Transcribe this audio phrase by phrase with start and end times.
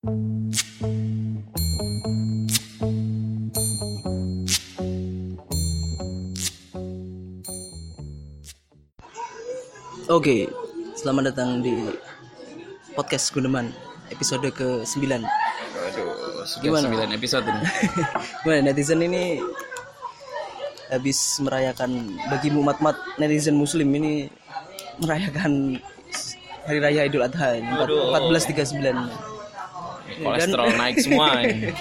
[0.00, 0.16] Oke,
[10.96, 11.92] selamat datang di
[12.96, 13.76] podcast Guneman
[14.08, 15.20] episode ke-9 Waduh,
[16.48, 16.88] sudah Gimana?
[17.12, 17.60] 9 episode ini.
[18.40, 19.44] Gimana netizen ini
[20.88, 24.32] habis merayakan bagi umat-umat netizen muslim ini
[25.04, 25.76] merayakan
[26.64, 29.29] hari raya Idul Adha ini, empat- 1439
[30.20, 31.72] Kolesterol naik semua ini.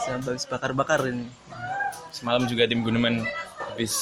[0.00, 1.28] sampai habis bakar-bakar ini
[2.10, 3.22] Semalam juga tim Guneman
[3.70, 3.94] habis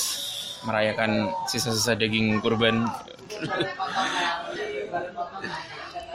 [0.65, 2.89] merayakan sisa-sisa daging kurban.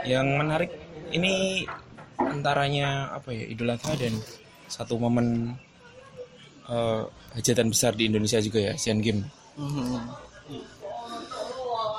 [0.04, 0.72] Yang menarik
[1.14, 1.64] ini
[2.18, 4.18] antaranya apa ya Idul Adha dan
[4.68, 5.54] satu momen
[6.68, 7.04] eh,
[7.38, 9.30] hajatan besar di Indonesia juga ya Asian Games.
[9.56, 10.02] Mhm.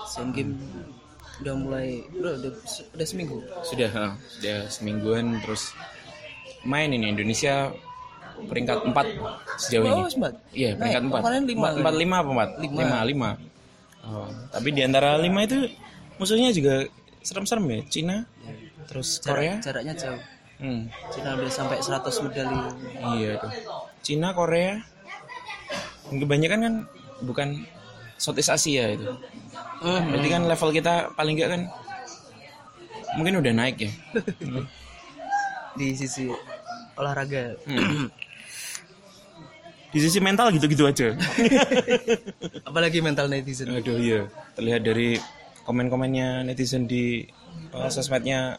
[0.04, 0.52] Asian Game
[1.42, 2.52] udah mulai udah udah,
[2.94, 5.74] udah seminggu Sudah, eh, sudah semingguan terus
[6.62, 7.74] main ini Indonesia
[8.34, 10.02] peringkat 4 sejauh ini.
[10.50, 11.22] Iya, peringkat Naik, 4.
[11.22, 11.68] kemarin lima.
[11.70, 12.50] 4 5 apa 4?
[12.62, 12.80] Lima.
[13.06, 13.30] 5 5.
[14.04, 15.58] Oh, tapi di antara 5 itu
[16.18, 16.84] musuhnya juga
[17.24, 17.80] serem-serem ya.
[17.88, 18.16] Cina,
[18.90, 19.58] terus Korea.
[19.62, 20.20] jaraknya jauh
[20.54, 22.58] Hmm, Cina udah sampai 100 medali
[23.18, 23.50] iya tuh.
[24.06, 24.78] Cina, Korea.
[26.08, 26.74] Dan kebanyakan kan
[27.26, 27.48] bukan
[28.16, 29.02] Southeast Asia itu.
[29.84, 30.08] Mhm.
[30.10, 31.62] Berarti kan level kita paling enggak kan
[33.14, 33.90] mungkin udah naik ya.
[35.78, 36.30] di sisi
[36.94, 38.08] olahraga Hmm.
[39.94, 41.14] Di sisi mental gitu-gitu aja.
[42.68, 44.26] apalagi mental netizen Aduh iya,
[44.58, 45.22] terlihat dari
[45.62, 47.22] komen-komennya netizen di
[47.70, 48.58] uh, sosmednya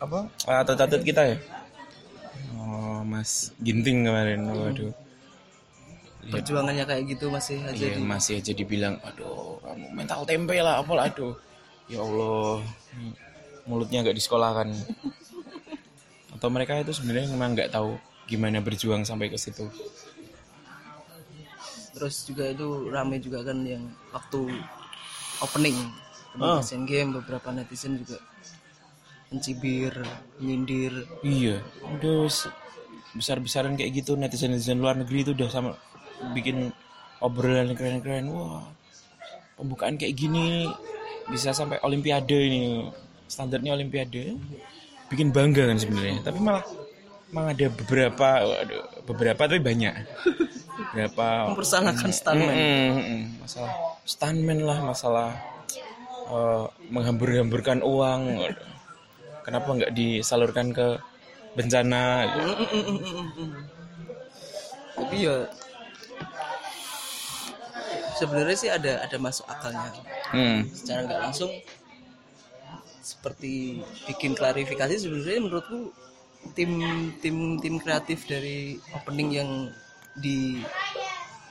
[0.00, 1.36] apa atlet-atlet kita ya.
[2.56, 4.88] Oh, Mas Ginting kemarin, waduh.
[4.88, 5.07] Lihat,
[6.28, 10.78] perjuangannya kayak gitu masih aja iya, di masih aja dibilang, aduh, kamu mental tempe lah,
[10.78, 11.32] apalah, aduh.
[11.88, 12.60] Ya Allah,
[13.64, 14.68] mulutnya nggak disekolahkan.
[16.36, 19.66] Atau mereka itu sebenarnya memang nggak tahu gimana berjuang sampai ke situ.
[21.90, 24.46] terus juga itu rame juga kan yang waktu
[25.40, 25.74] opening
[26.38, 26.62] Oh.
[26.62, 28.22] Asian Game beberapa netizen juga
[29.26, 29.90] mencibir
[30.38, 32.54] nyindir Iya, udah se-
[33.10, 35.74] besar-besaran kayak gitu netizen-netizen luar negeri itu udah sama
[36.34, 36.70] bikin
[37.22, 38.30] obrolan keren-keren.
[38.30, 38.66] Wah,
[39.58, 40.70] pembukaan kayak gini
[41.28, 42.88] bisa sampai olimpiade ini.
[43.28, 44.38] Standarnya olimpiade.
[45.12, 46.20] Bikin bangga kan sebenarnya.
[46.24, 46.64] Tapi malah
[47.28, 49.94] emang ada beberapa waduh, beberapa tapi banyak.
[50.78, 53.22] Beberapa mempersanakan stuntman Mm, mm, mm.
[53.44, 53.72] masalah
[54.06, 55.28] stuntman lah, masalah
[56.30, 58.46] eh, menghambur-hamburkan uang.
[59.44, 60.96] Kenapa nggak disalurkan ke
[61.56, 62.24] bencana?
[62.28, 63.52] Mm.
[64.98, 65.46] tapi ya
[68.18, 69.94] sebenarnya sih ada ada masuk akalnya.
[70.28, 70.66] Hmm.
[70.74, 71.48] secara nggak langsung
[73.00, 75.96] seperti bikin klarifikasi sebenarnya menurutku
[76.52, 76.70] tim
[77.24, 79.50] tim tim kreatif dari opening yang
[80.18, 80.60] di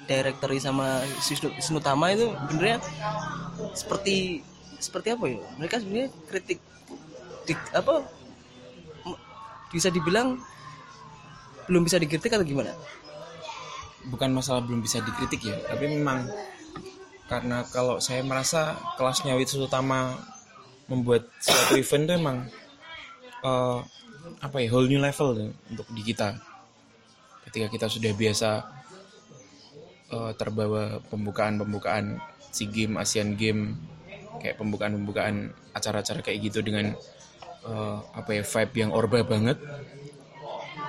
[0.08, 2.80] directory sama Wisnu, Wisnu Tama itu sebenarnya
[3.74, 4.46] seperti
[4.78, 5.40] seperti apa ya?
[5.58, 6.60] Mereka sebenarnya kritik
[7.50, 8.06] di, apa
[9.74, 10.40] bisa dibilang
[11.68, 12.72] belum bisa dikritik atau gimana?
[14.08, 16.30] Bukan masalah belum bisa dikritik ya, tapi memang
[17.28, 20.16] karena kalau saya merasa kelasnya Wisnu Utama
[20.88, 22.38] membuat suatu event itu emang
[23.44, 23.80] eh,
[24.40, 26.40] apa ya whole new level untuk di kita.
[27.48, 28.50] Ketika kita sudah biasa
[30.16, 32.20] eh, terbawa pembukaan-pembukaan
[32.52, 33.76] SEA Games, Asian Games,
[34.40, 36.96] kayak pembukaan-pembukaan acara-acara kayak gitu dengan
[37.68, 39.60] eh, apa ya vibe yang orba banget,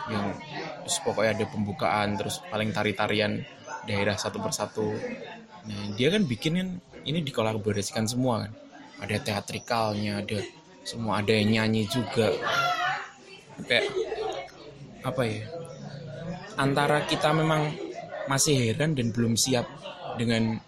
[0.07, 0.39] yang
[0.87, 3.43] terus pokoknya ada pembukaan terus paling tari-tarian
[3.91, 4.95] daerah satu persatu.
[5.69, 6.69] Nah dia kan bikin kan
[7.05, 8.53] ini dikolaborasikan semua kan,
[9.05, 10.39] ada teatrikalnya, ada
[10.85, 12.33] semua ada yang nyanyi juga,
[13.69, 13.87] kayak
[15.05, 15.45] apa ya
[16.59, 17.71] antara kita memang
[18.27, 19.65] masih heran dan belum siap
[20.21, 20.59] dengan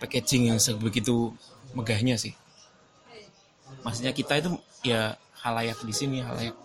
[0.00, 1.32] packaging yang sebegitu
[1.76, 2.32] megahnya sih.
[3.84, 4.50] Maksudnya kita itu
[4.86, 6.56] ya halayak di sini, halayak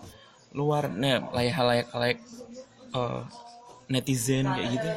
[0.53, 2.19] luar, nah layak halayak halayak
[2.95, 3.21] eh,
[3.91, 4.89] netizen kayak gitu.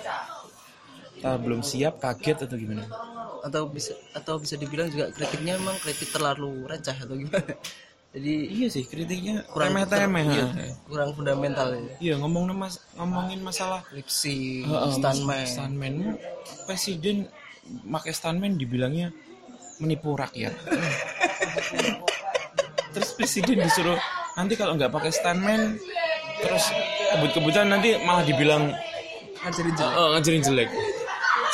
[1.25, 2.85] Kita belum siap, kaget atau gimana?
[3.45, 7.53] atau bisa atau bisa dibilang juga kritiknya memang kritik terlalu receh atau gimana
[8.17, 10.25] jadi Iya sih kritiknya kurang remeh-temeh.
[10.33, 10.65] iya, ha.
[10.89, 15.95] kurang fundamental ya Iya ngomong mas ngomongin masalah skripsi Heeh, stuntman stuntman
[16.65, 17.29] presiden
[17.85, 19.13] pakai stuntman dibilangnya
[19.77, 20.57] menipu rakyat
[22.97, 24.01] terus presiden disuruh
[24.41, 25.77] nanti kalau nggak pakai stuntman
[26.41, 26.65] terus
[27.13, 28.73] kebut-kebutan nanti malah dibilang
[29.45, 30.71] ngajarin jelek oh, ngajarin jelek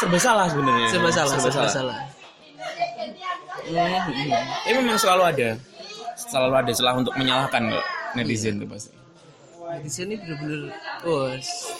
[0.00, 0.88] serba salah sebenarnya.
[0.88, 1.98] Serba salah serba salah.
[3.70, 4.30] Hmm, hmm.
[4.64, 5.48] Tapi memang selalu ada.
[6.16, 7.86] Selalu ada celah untuk menyalahkan kok.
[8.16, 8.96] netizen tuh pasti.
[9.70, 10.62] Netizen ini bener-bener
[11.06, 11.30] oh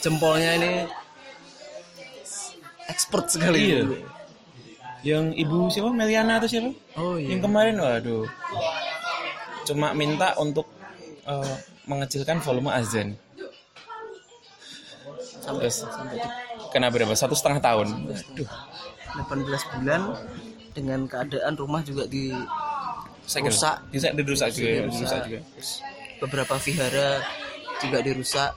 [0.04, 0.72] jempolnya ini
[2.86, 3.60] expert sekali.
[3.72, 3.82] Iya.
[5.00, 5.88] yang ibu siapa?
[5.90, 6.70] Meliana atau siapa?
[7.00, 7.34] Oh iya.
[7.34, 8.28] Yang kemarin waduh.
[9.64, 10.68] Cuma minta untuk
[11.24, 11.56] eh,
[11.88, 13.16] mengecilkan volume azan.
[15.40, 16.20] Sampai sampai
[16.70, 17.12] kena berapa?
[17.12, 17.88] Satu setengah tahun.
[18.08, 18.48] Aduh,
[19.16, 20.00] 18 bulan
[20.70, 22.30] dengan keadaan rumah juga di.
[23.30, 23.94] Rusak.
[23.94, 24.90] bisa dirusak juga Dirusak.
[24.90, 25.20] dirusak.
[25.22, 25.40] juga.
[26.18, 27.08] Beberapa vihara
[27.78, 28.50] juga dirusak.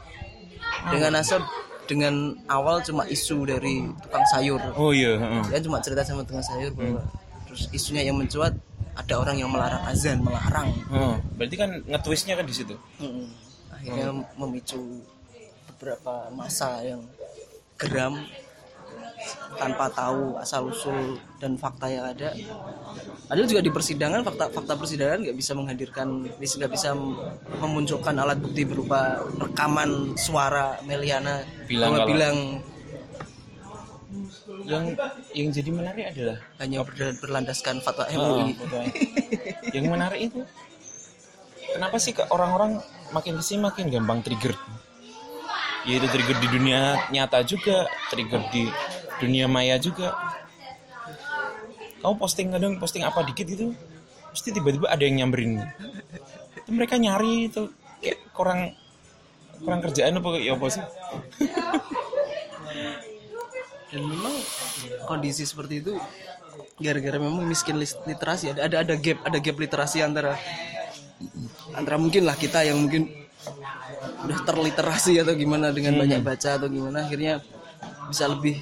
[0.90, 1.46] Dengan asal
[1.86, 4.58] dengan awal cuma isu dari tukang sayur.
[4.74, 5.14] Oh iya
[5.46, 7.06] dia cuma cerita sama tukang sayur bahwa
[7.46, 8.56] terus isunya yang mencuat
[8.98, 10.74] ada orang yang melarang azan melarang.
[10.90, 12.74] Oh, berarti kan ngetwistnya kan di situ?
[12.98, 13.30] Mm-mm.
[13.74, 14.10] akhirnya
[14.40, 14.80] memicu
[15.70, 17.04] beberapa masa yang
[17.84, 18.16] geram
[19.54, 20.98] tanpa tahu asal usul
[21.38, 22.34] dan fakta yang ada.
[23.24, 26.90] Padahal juga di persidangan fakta fakta persidangan nggak bisa menghadirkan nggak bisa
[27.58, 29.00] memunculkan alat bukti berupa
[29.38, 32.38] rekaman suara Meliana Bilang kalau- bilang
[34.64, 34.86] yang
[35.34, 38.54] yang jadi menarik adalah hanya ber- berlandaskan fatwa Oh, MUI.
[38.56, 38.84] betul.
[39.72, 40.40] yang menarik itu
[41.70, 44.56] kenapa sih ke orang-orang makin ke sini makin gampang trigger
[45.84, 48.68] yaitu trigger di dunia nyata juga trigger di
[49.20, 50.16] dunia maya juga.
[52.04, 53.72] Kamu posting kadang posting apa dikit gitu
[54.34, 55.62] pasti tiba-tiba ada yang nyamberin.
[56.58, 57.70] Itu mereka nyari itu
[58.02, 58.76] kayak kurang
[59.64, 60.84] kurang kerjaan apa ya apa sih?
[63.94, 64.36] Dan memang
[65.06, 65.94] kondisi seperti itu
[66.82, 70.36] gara-gara memang miskin literasi ada ada ada gap ada gap literasi antara
[71.78, 73.10] antara mungkin lah kita yang mungkin
[74.24, 77.40] udah terliterasi atau gimana dengan banyak baca atau gimana akhirnya
[78.08, 78.60] bisa lebih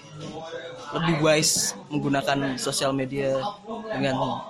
[0.92, 3.40] lebih wise menggunakan sosial media
[3.90, 4.44] dengan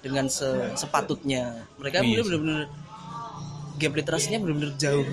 [0.00, 1.64] dengan se- sepatutnya.
[1.76, 2.24] Mereka Iya sih.
[2.26, 2.62] benar-benar
[3.76, 5.06] gap literasinya benar-benar jauh.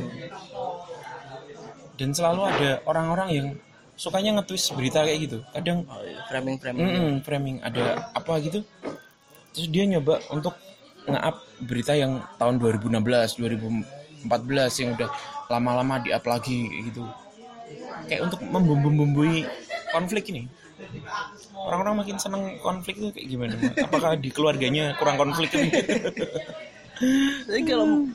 [1.98, 3.48] Dan selalu ada orang-orang yang
[3.98, 5.38] sukanya nge-twist berita kayak gitu.
[5.50, 5.88] Kadang
[6.30, 7.58] framing framing Mm-mm, framing.
[7.60, 8.62] Ada apa gitu.
[9.52, 10.54] Terus dia nyoba untuk
[11.08, 13.42] nge-up berita yang tahun 2016
[14.26, 15.10] 2014 yang udah
[15.52, 17.04] lama-lama di-up lagi kayak gitu.
[18.08, 19.46] Kayak untuk membumbu-bumbui
[19.92, 20.50] konflik ini.
[21.58, 23.54] Orang-orang makin seneng konflik itu kayak gimana?
[23.82, 25.70] Apakah di keluarganya kurang konflik ini?
[27.50, 28.08] Jadi kalau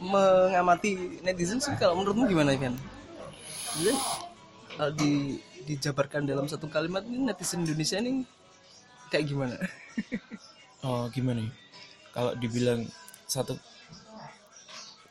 [0.00, 2.72] mengamati netizen sih kalau menurutmu gimana kan?
[3.76, 3.92] Jadi
[4.76, 5.12] kalau di
[5.68, 8.24] dijabarkan dalam satu kalimat ini netizen Indonesia ini
[9.12, 9.56] kayak gimana?
[10.86, 11.52] oh gimana ya?
[12.10, 12.80] Kalau dibilang
[13.28, 13.54] satu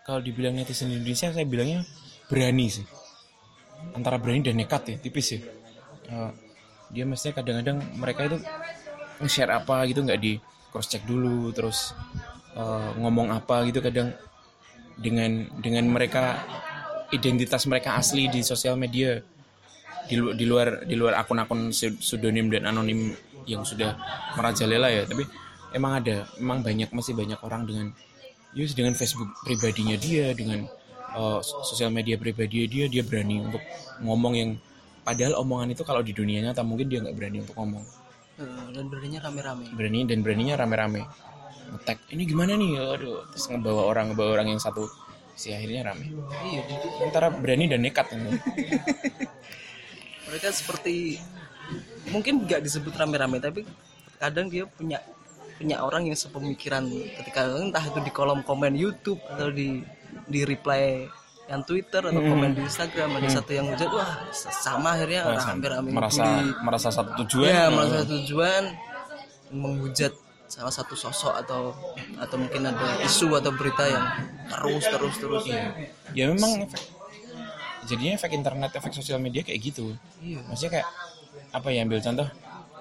[0.10, 1.86] kalau dibilang netizen Indonesia saya bilangnya
[2.26, 2.86] berani sih.
[3.94, 5.40] Antara berani dan nekat ya tipis ya.
[6.10, 6.32] Eh,
[6.90, 8.38] dia mestinya kadang-kadang mereka itu
[9.22, 10.42] nge-share apa gitu nggak di
[10.74, 11.94] cross check dulu terus
[12.58, 14.10] eh, ngomong apa gitu kadang
[14.98, 16.42] dengan dengan mereka
[17.14, 19.22] identitas mereka asli di sosial media
[20.10, 23.14] di, di luar di luar akun-akun pseu- pseudonym dan anonim
[23.46, 23.94] yang sudah
[24.34, 25.06] merajalela ya.
[25.06, 25.24] Tapi
[25.78, 27.88] emang ada emang banyak masih banyak orang dengan
[28.58, 30.66] yus dengan Facebook pribadinya dia dengan
[31.14, 33.62] uh, sosial media pribadi dia dia berani untuk
[34.02, 34.50] ngomong yang
[35.06, 37.86] padahal omongan itu kalau di dunia nyata mungkin dia nggak berani untuk ngomong.
[38.40, 39.66] Eh, Dan beraninya rame-rame.
[39.76, 41.02] berani dan beraninya rame-rame.
[41.70, 42.72] Ngetek ini gimana nih?
[42.78, 44.86] Aduh terus ngebawa orang ngebawa orang yang satu
[45.36, 46.10] si akhirnya rame.
[46.46, 46.62] Iya,
[47.06, 48.12] antara berani dan nekat
[50.30, 51.18] mereka seperti
[52.14, 53.66] mungkin nggak disebut rame-rame tapi
[54.22, 55.02] kadang dia punya
[55.60, 56.88] punya orang yang sepemikiran
[57.20, 59.84] ketika entah itu di kolom komen YouTube atau di
[60.26, 61.04] di reply
[61.52, 66.24] yang Twitter atau komen di Instagram ada satu yang hujat wah sama akhirnya rame-rame merasa
[66.24, 66.64] ngebully.
[66.64, 68.64] merasa satu tujuan ya merasa tujuan
[69.52, 70.14] menghujat
[70.50, 71.76] salah satu sosok atau
[72.18, 74.06] atau mungkin ada isu atau berita yang
[74.50, 75.44] terus terus terus.
[76.18, 76.82] Ya memang efek
[77.86, 79.94] jadinya efek internet efek sosial media kayak gitu.
[80.22, 80.42] Iya.
[80.50, 80.88] Maksudnya kayak
[81.54, 82.28] apa ya ambil contoh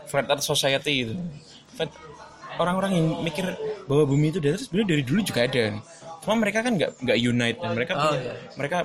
[0.08, 1.14] flat earth society gitu.
[1.76, 1.96] Flat-
[2.58, 3.44] orang-orang yang mikir
[3.84, 5.82] bahwa bumi itu datar sebenarnya dari dulu juga ada nih
[6.18, 8.32] cuma mereka kan nggak nggak unite dan mereka Oh, punya- iya.
[8.52, 8.76] mereka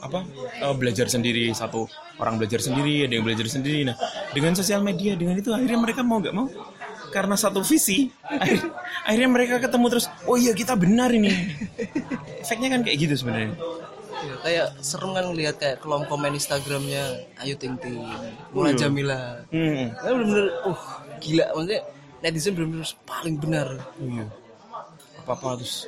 [0.00, 0.18] apa
[0.58, 3.96] eh, belajar sendiri satu orang belajar sendiri ada yang belajar sendiri nah
[4.30, 6.50] dengan sosial media dengan itu akhirnya mereka mau nggak mau
[7.08, 8.68] karena satu visi akhir-
[9.02, 11.30] akhirnya mereka ketemu terus oh iya kita benar ini
[12.42, 13.54] efeknya kan kayak gitu sebenarnya
[14.20, 17.08] Iya, kayak serem kan lihat kayak kolom komen Instagramnya
[17.40, 18.04] Ayu Ting Ting,
[18.52, 19.40] Mula Jamila.
[19.48, 19.96] hmm.
[19.96, 20.82] Bener-bener, uh
[21.16, 21.80] gila maksudnya
[22.20, 23.68] netizen bener-bener paling benar.
[24.00, 24.26] Iya.
[25.24, 25.84] Apa apa terus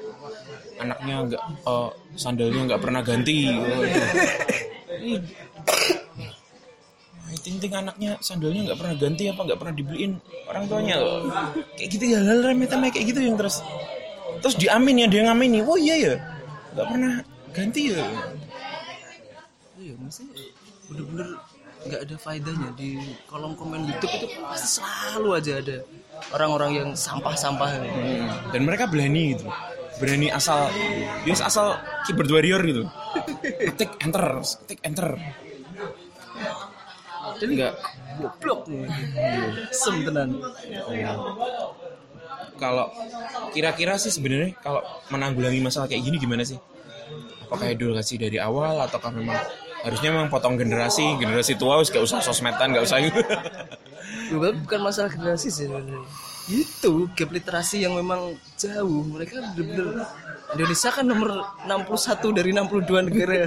[0.76, 3.36] anaknya nggak eh, sandalnya nggak pernah ganti.
[3.52, 4.00] Oh, itu.
[5.02, 5.20] Ih.
[7.32, 10.12] Ay, Ting ting anaknya sandalnya nggak pernah ganti apa nggak pernah dibeliin
[10.48, 11.28] orang tuanya loh.
[11.76, 13.64] Kayak gitu ya hal remeh temeh kayak gitu yang terus
[14.44, 15.60] terus diamin ya dia ngamini.
[15.64, 16.14] Oh iya ya.
[16.72, 17.14] nggak pernah
[17.52, 18.00] ganti ya
[19.76, 20.24] iya mesti
[20.88, 21.28] bener-bener
[21.82, 22.96] nggak ada faedahnya di
[23.28, 25.78] kolom komen YouTube itu pasti selalu aja ada
[26.30, 29.46] orang-orang yang sampah-sampah Hmm, dan mereka berani gitu.
[29.98, 30.70] Berani asal
[31.26, 32.82] dia asal keyboard warrior gitu.
[33.74, 35.08] Ketik enter ketik enter.
[37.38, 37.74] Dan nggak
[38.22, 38.60] goblok
[39.74, 40.30] sem tenan.
[42.60, 42.86] Kalau
[43.50, 46.58] kira-kira sih sebenarnya kalau menanggulangi masalah kayak gini gimana sih?
[47.46, 49.36] Apakah edukasi dari awal ataukah memang
[49.82, 53.02] harusnya memang potong generasi generasi tua wis gak usah sosmedan gak usah
[54.32, 56.00] Bukan bukan masalah generasi sih sebenarnya.
[56.50, 59.02] Itu gap literasi yang memang jauh.
[59.06, 60.06] Mereka bener-bener
[60.56, 61.30] Indonesia kan nomor
[61.64, 63.46] 61 dari 62 negara.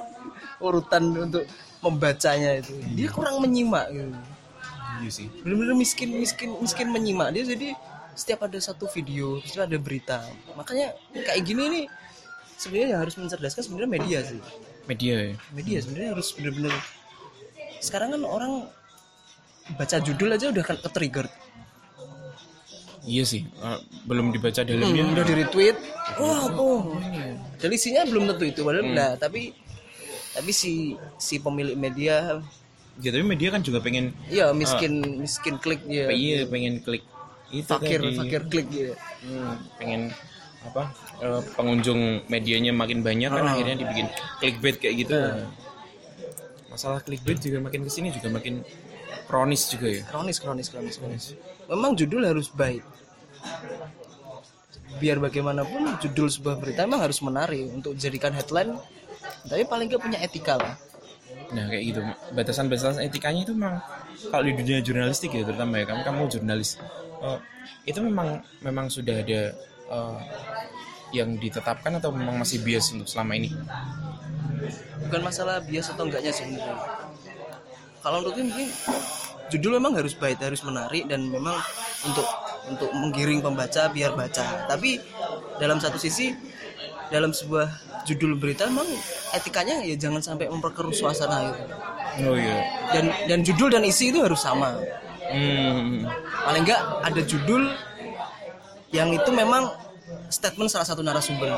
[0.66, 1.44] Urutan untuk
[1.80, 2.74] membacanya itu.
[2.96, 4.10] Dia kurang menyimak gitu.
[4.96, 7.76] iya sih Bener-bener miskin miskin miskin menyimak dia jadi
[8.16, 10.24] setiap ada satu video, setiap ada berita.
[10.56, 11.84] Makanya kayak gini nih
[12.56, 14.40] sebenarnya yang harus mencerdaskan sebenarnya media sih.
[14.88, 16.74] media ya Media sebenarnya harus bener-bener
[17.80, 18.52] sekarang kan orang
[19.74, 21.26] baca judul aja udah kan ke-trigger
[23.02, 25.02] iya sih Eh, belum dibaca Hmm, dalamnya.
[25.14, 25.76] Udah di retweet.
[26.16, 26.82] Wah oh
[27.56, 29.50] dan isinya belum tentu itu padahal nah tapi
[30.30, 32.38] tapi si si pemilik media.
[32.96, 37.04] Ya tapi media kan juga pengen iya miskin miskin klik ya iya pengen klik
[37.52, 38.16] itu fakir tadi.
[38.16, 40.02] fakir klik ya Hmm, pengen
[40.64, 40.88] apa
[41.20, 44.06] eh, pengunjung medianya makin banyak kan akhirnya dibikin
[44.40, 45.14] clickbait kayak gitu.
[46.66, 48.60] Masalah clickbait juga makin ke sini juga makin
[49.24, 50.02] kronis juga ya?
[50.04, 51.24] Kronis kronis kronis kronis.
[51.66, 52.84] Memang judul harus baik.
[55.00, 58.76] Biar bagaimanapun judul sebuah berita memang harus menarik untuk dijadikan headline
[59.46, 60.74] tapi paling nggak punya etika lah.
[61.52, 62.00] Nah kayak gitu.
[62.34, 63.82] Batasan-batasan etikanya itu memang
[64.32, 66.80] kalau di dunia jurnalistik ya terutama ya kamu kamu jurnalis.
[67.22, 67.38] Eh,
[67.86, 69.54] itu memang memang sudah ada
[69.90, 70.20] eh,
[71.14, 73.54] yang ditetapkan atau memang masih bias untuk selama ini?
[75.06, 77.05] Bukan masalah bias atau enggaknya sebenarnya
[78.06, 78.70] kalau untuk mungkin
[79.50, 81.58] judul memang harus baik harus menarik dan memang
[82.06, 82.22] untuk
[82.70, 84.70] untuk menggiring pembaca biar baca.
[84.70, 85.02] Tapi
[85.58, 86.30] dalam satu sisi
[87.10, 87.66] dalam sebuah
[88.06, 88.86] judul berita memang
[89.34, 91.62] etikanya ya jangan sampai memperkeruh suasana gitu.
[92.30, 92.62] Oh iya.
[92.94, 94.78] Dan dan judul dan isi itu harus sama.
[95.26, 96.06] Hmm.
[96.46, 97.66] paling enggak ada judul
[98.94, 99.66] yang itu memang
[100.30, 101.50] statement salah satu narasumber.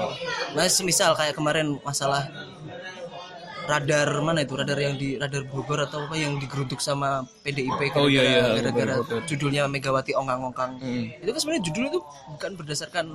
[0.57, 2.25] Nah semisal kayak kemarin masalah
[3.69, 8.09] radar mana itu radar yang di radar Bogor atau apa yang digeruduk sama PDIP Oh,
[8.09, 11.05] iya, iya, gara-gara judulnya Megawati ongkang-ongkang Hmm.
[11.15, 11.99] itu kan sebenarnya judul itu
[12.33, 13.07] bukan berdasarkan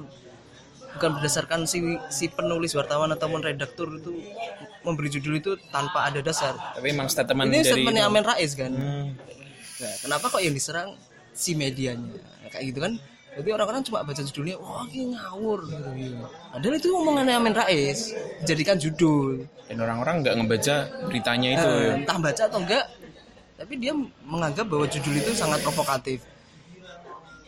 [0.93, 4.13] bukan berdasarkan si si penulis wartawan ataupun redaktur itu
[4.81, 8.69] memberi judul itu tanpa ada dasar tapi emang statement ini dari statementnya Amin Rais kan
[8.69, 9.17] Hmm.
[9.73, 10.95] Nah, kenapa kok yang diserang
[11.33, 12.15] si medianya?
[12.47, 12.93] Kayak gitu kan.
[13.33, 15.89] Jadi orang-orang cuma baca judulnya, wah ini ngawur gitu.
[16.53, 18.13] Padahal itu omongannya Amin Rais,
[18.43, 19.49] jadikan judul.
[19.65, 20.75] dan orang-orang nggak ngebaca
[21.09, 21.93] beritanya itu Eh, ya.
[21.97, 22.85] entah baca atau enggak,
[23.57, 26.21] tapi dia menganggap bahwa judul itu sangat provokatif.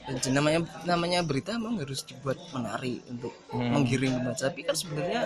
[0.05, 4.41] Dan namanya namanya berita memang harus dibuat menarik untuk menggiring pembaca.
[4.45, 5.21] Tapi kan sebenarnya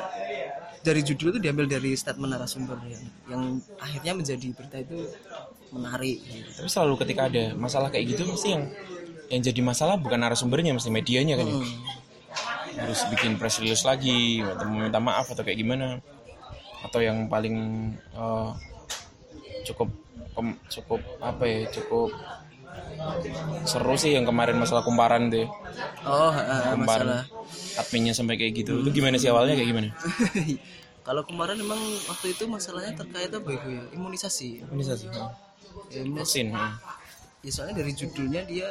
[0.80, 3.44] dari judul itu diambil dari statement narasumber yang, yang
[3.75, 4.98] akhirnya menjadi berita itu
[5.70, 6.18] menarik.
[6.20, 6.48] Gitu.
[6.56, 8.63] tapi selalu ketika ada masalah kayak gitu mesti yang
[9.29, 12.86] yang jadi masalah bukan narasumbernya mesti medianya kan ya Hmm.
[12.86, 16.00] harus bikin press release lagi atau meminta maaf atau kayak gimana
[16.79, 17.55] atau yang paling
[17.93, 18.50] eh,
[19.65, 19.89] cukup
[20.31, 22.09] pem- cukup apa ya cukup
[23.63, 25.48] seru sih yang kemarin masalah kumparan tuh ya.
[26.03, 27.21] Oh, ha, kumparan masalah.
[27.77, 29.89] adminnya sampai kayak gitu itu gimana sih awalnya kayak gimana
[31.00, 33.83] Kalau kemarin memang waktu itu masalahnya terkait apa itu ya?
[33.91, 34.62] Imunisasi.
[34.63, 35.25] imunisasi Ya,
[36.05, 36.71] vaksin hmm.
[37.41, 38.69] ya, soalnya dari judulnya dia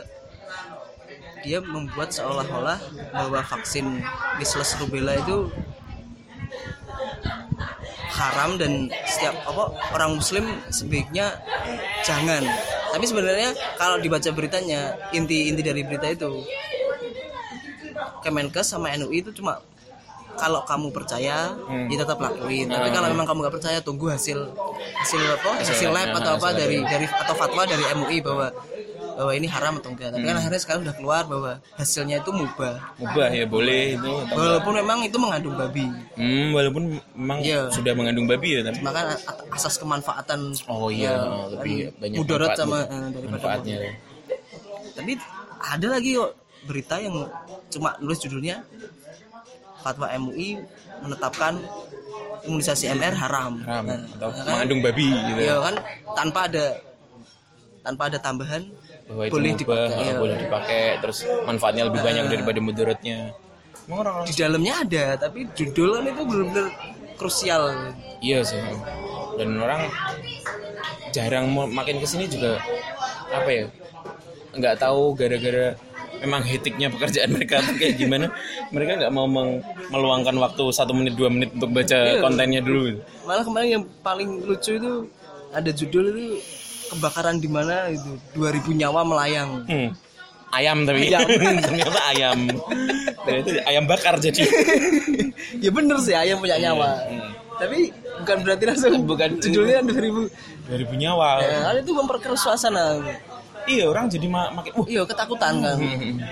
[1.42, 2.78] dia membuat seolah-olah
[3.14, 4.02] bahwa vaksin
[4.36, 5.48] measles rubella itu
[8.18, 11.38] haram dan setiap apa orang muslim sebaiknya
[12.02, 12.42] jangan.
[12.88, 16.42] Tapi sebenarnya kalau dibaca beritanya inti inti dari berita itu
[18.24, 19.62] Kemenkes sama NUI itu cuma
[20.38, 21.90] kalau kamu percaya Hmm.
[21.90, 24.38] ya tetap lakuin tapi kalau memang kamu nggak percaya tunggu hasil
[25.02, 28.48] hasil apa hasil lab atau apa dari dari atau fatwa dari MUI bahwa
[29.18, 30.30] bahwa ini haram atau enggak tapi Hmm.
[30.30, 34.98] kan akhirnya sekarang udah keluar bahwa hasilnya itu mubah mubah ya boleh itu walaupun memang
[35.02, 36.82] itu mengandung babi hmm, walaupun
[37.12, 37.66] memang Iya.
[37.68, 39.18] sudah mengandung babi ya tapi maka
[39.50, 43.92] asas kemanfaatan oh iya ya, lebih kan banyak mudarat sama eh, daripada manfaatnya ya.
[44.94, 45.12] tapi
[45.58, 46.32] ada lagi kok
[46.64, 47.14] berita yang
[47.68, 48.62] cuma nulis judulnya
[49.78, 50.62] fatwa MUI
[51.00, 51.54] menetapkan
[52.40, 53.62] imunisasi MR haram.
[53.62, 54.42] Haram, Nah, atau kan?
[54.48, 55.75] mengandung babi gitu Iya kan
[56.14, 56.64] tanpa ada
[57.80, 58.62] tanpa ada tambahan
[59.08, 59.98] bahwa itu boleh mubah, dipakai.
[59.98, 60.14] iya.
[60.14, 63.18] boleh dipakai terus manfaatnya lebih banyak daripada mudaratnya
[63.88, 66.66] Emang di dalamnya ada tapi judul kan itu benar-benar
[67.16, 67.62] krusial
[68.18, 68.60] Iya sih.
[69.34, 69.88] Dan orang
[71.10, 72.60] jarang mau makin ke sini juga
[73.28, 73.64] apa ya?
[74.50, 75.72] nggak tahu gara-gara
[76.18, 78.26] memang hetiknya pekerjaan mereka tuh kayak gimana
[78.68, 82.18] mereka nggak mau meng- meluangkan waktu satu menit dua menit untuk baca Iya.
[82.18, 85.06] kontennya dulu malah kemarin yang paling lucu itu
[85.50, 86.26] ada judul itu
[86.90, 88.16] kebakaran di mana itu?
[88.35, 89.50] 2000 nyawa melayang.
[89.68, 89.90] Hmm.
[90.49, 91.12] ayam tapi.
[91.12, 91.28] Ayam.
[91.68, 92.38] ternyata ayam.
[93.25, 94.42] Ternyata ayam bakar jadi.
[95.64, 96.99] Ya bener sih ayam punya nyawa.
[97.09, 97.30] Hmm.
[97.59, 97.90] tapi
[98.23, 99.38] bukan berarti langsung Bukan.
[99.42, 100.30] judulnya 2000
[100.71, 101.30] 2000 nyawa.
[101.42, 103.02] Ya, itu memperkeruh suasana.
[103.66, 104.87] Iya orang jadi ma- makin uh.
[104.87, 105.76] iya ketakutan kan?
[105.78, 106.23] Hmm.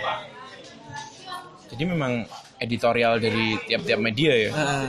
[1.70, 2.24] jadi memang
[2.62, 4.50] editorial dari tiap-tiap media ya.
[4.54, 4.88] Nah,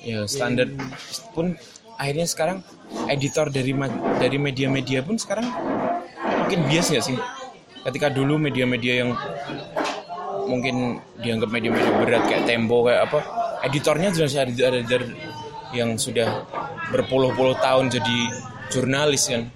[0.00, 0.68] ya standar
[1.34, 1.52] pun
[1.94, 2.58] akhirnya sekarang
[3.08, 3.72] editor dari
[4.18, 5.46] dari media-media pun sekarang
[6.44, 7.16] makin bias ya sih?
[7.84, 9.10] Ketika dulu media-media yang
[10.48, 13.18] mungkin dianggap media-media berat kayak Tempo kayak apa
[13.64, 15.08] editornya jelas ada editor
[15.72, 16.44] yang sudah
[16.92, 18.16] berpuluh-puluh tahun jadi
[18.72, 19.48] jurnalis kan?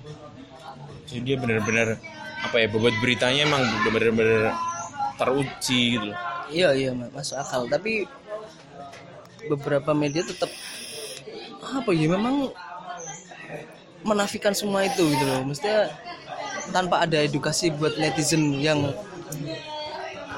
[1.09, 1.97] Jadi dia benar-benar
[2.39, 4.55] apa ya bobot beritanya emang benar-benar
[5.19, 6.15] teruji gitu
[6.55, 7.67] iya iya Ma- masuk akal.
[7.67, 8.07] Tapi
[9.49, 10.49] beberapa media tetap
[11.75, 12.49] apa ya memang
[14.07, 15.91] menafikan semua itu gitu loh mestinya
[16.73, 18.93] tanpa ada edukasi buat netizen yang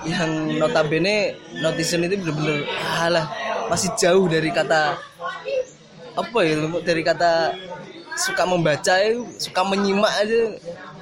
[0.07, 2.65] yang notabene netizen itu bener-bener
[2.97, 3.27] halah
[3.69, 4.97] masih jauh dari kata
[6.17, 7.55] apa ya dari kata
[8.19, 8.95] suka membaca
[9.39, 10.41] suka menyimak aja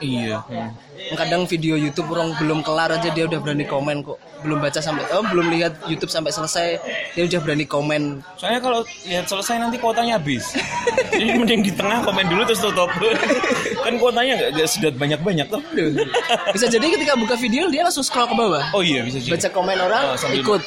[0.03, 0.88] iya hmm.
[1.11, 5.07] Kadang video YouTube orang belum kelar aja dia udah berani komen kok belum baca sampai
[5.11, 6.77] oh belum lihat YouTube sampai selesai
[7.13, 8.03] dia udah berani komen
[8.35, 10.53] Soalnya kalau lihat selesai nanti kuotanya habis.
[11.11, 12.91] Jadi mending di tengah komen dulu terus tutup.
[13.85, 15.63] kan kuotanya nggak nggak sedot banyak-banyak tuh.
[16.51, 19.33] bisa jadi ketika buka video dia langsung scroll ke bawah Oh iya bisa jadi.
[19.35, 20.63] baca komen orang Oh, ikut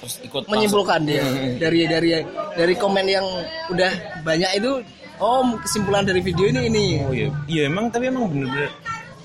[0.00, 1.56] Terus ikut menyimpulkan dia Hmm.
[1.56, 2.10] dari dari
[2.52, 3.24] dari komen yang
[3.68, 4.84] udah banyak itu
[5.16, 6.86] oh kesimpulan dari video ini ini.
[7.00, 7.28] Oh iya.
[7.46, 8.68] Iya emang tapi emang bener-bener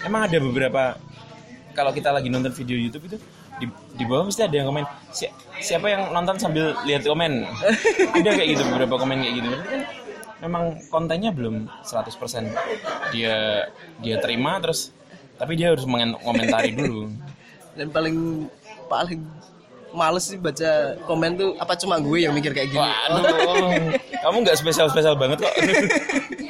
[0.04, 0.96] emang ada beberapa
[1.74, 3.18] kalau kita lagi nonton video YouTube itu
[3.60, 7.44] di, di bawah mesti ada yang komen "Si- siapa yang nonton sambil lihat komen?
[8.16, 9.48] Ada kayak gitu beberapa komen kayak gitu.
[9.52, 9.82] Kan
[10.40, 12.16] memang kontennya belum 100%
[13.12, 13.68] dia
[14.00, 14.96] dia terima terus
[15.36, 17.12] tapi dia harus mengomentari dulu.
[17.78, 18.48] Dan paling
[18.88, 19.20] paling
[19.92, 22.80] males sih baca komen tuh apa cuma gue yang mikir kayak gini?
[22.80, 23.92] Waduh,
[24.24, 25.54] kamu nggak spesial-spesial banget kok.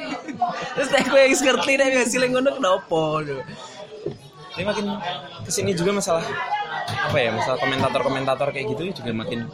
[1.00, 3.00] nek gue yang ngerti deh hasilnya ngono kenapa.
[4.56, 4.86] Ini makin
[5.48, 6.24] ke sini juga masalah
[6.90, 9.48] apa ya, masalah komentator-komentator kayak gitu juga makin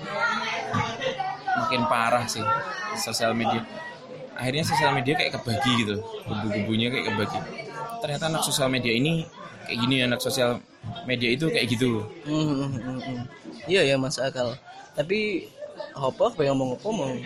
[1.62, 2.42] makin parah sih
[2.98, 3.62] sosial media.
[4.37, 7.40] Akhirnya sosial media kayak kebagi gitu, kubu-kubunya kayak kebagi.
[8.02, 9.24] Ternyata anak sosial media ini
[9.64, 10.61] kayak gini, anak sosial
[11.06, 12.04] media itu kayak gitu.
[12.26, 13.22] Hmm, hmm, hmm, hmm.
[13.70, 14.59] Iya ya masuk akal.
[14.92, 15.48] Tapi
[15.96, 17.24] apa apa yang mau ngomong?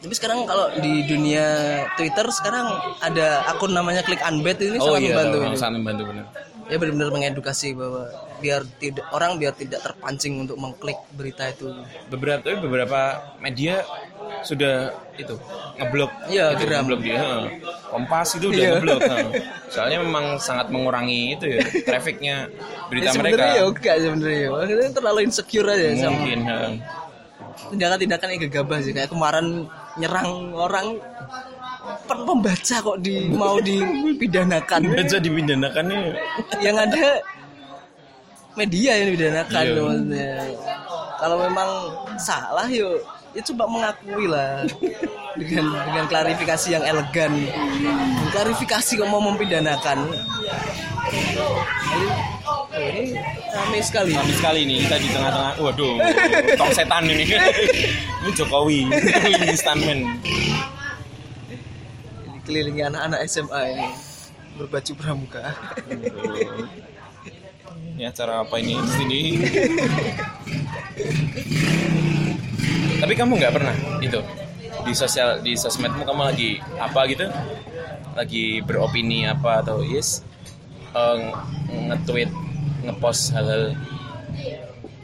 [0.00, 1.46] Tapi sekarang kalau di dunia
[1.92, 2.66] Twitter sekarang
[2.98, 5.36] ada akun namanya Klik Unbet ini Oh sangat iya, membantu.
[5.38, 6.26] memang sangat membantu benar.
[6.70, 8.06] Ya benar-benar mengedukasi bahwa
[8.38, 11.68] biar tidak orang biar tidak terpancing untuk mengklik berita itu.
[12.08, 13.00] Beberapa tapi beberapa
[13.36, 13.82] media
[14.40, 15.34] sudah itu
[15.76, 17.44] ngeblok Iya, gitu, ngeblok dia heeh.
[17.90, 18.70] Kompas itu udah Iya.
[18.78, 19.00] ngeblok
[19.74, 22.46] soalnya memang sangat mengurangi itu ya trafficnya
[22.86, 24.46] berita Ya, mereka ya enggak sebenarnya.
[24.48, 26.72] Maksudnya terlalu insecure aja sama mungkin heeh.
[27.60, 30.86] tindakan-tindakan yang gegabah sih kayak kemarin nyerang orang.
[32.06, 34.80] Pembaca kok di mau dipidanakan.
[34.94, 36.04] Baca dipidanakan nih
[36.60, 37.18] yang ada
[38.54, 39.80] media yang dipidanakan Iya.
[39.80, 40.30] maksudnya.
[41.16, 41.70] Kalau memang
[42.16, 44.66] salah yuk ya coba mengakui lah
[45.38, 47.30] dengan dengan klarifikasi yang elegan.
[48.34, 50.10] Klarifikasi kok mau mempidanakan?
[52.50, 53.14] Oh, ini
[53.54, 54.12] ramai sekali.
[54.14, 55.54] Tapi sekali ini kita di tengah-tengah.
[55.62, 55.94] Waduh
[56.58, 57.26] tong setan ini.
[58.20, 60.04] Ini Jokowi ini stuntman.
[62.36, 63.88] Dikelilingi anak-anak SMA ini
[64.60, 65.56] berbaju pramuka.
[67.96, 68.76] Ini acara apa ini?
[68.76, 69.20] Di sini
[73.00, 74.20] tapi kamu nggak pernah itu
[74.84, 77.26] di sosial di sosmedmu kamu lagi apa gitu?
[78.12, 80.24] Lagi beropini apa atau yes
[80.92, 81.18] eh,
[81.70, 82.30] nge-tweet
[82.84, 83.76] ngepost hal-hal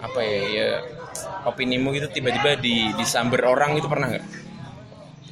[0.01, 0.69] apa ya ya
[1.49, 4.27] opinimu gitu tiba-tiba di disamber orang itu pernah nggak?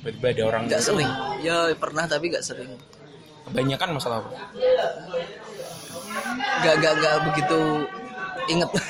[0.01, 1.11] Tiba-tiba ada orang nggak sering.
[1.45, 2.73] Ya pernah tapi nggak sering.
[3.45, 4.31] Kebanyakan masalah apa?
[6.65, 7.59] Nggak nggak nggak begitu
[8.49, 8.71] inget.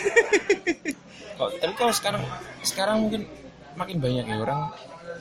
[1.35, 2.23] Kok, tapi kalau sekarang
[2.63, 3.27] sekarang mungkin
[3.75, 4.71] makin banyak ya orang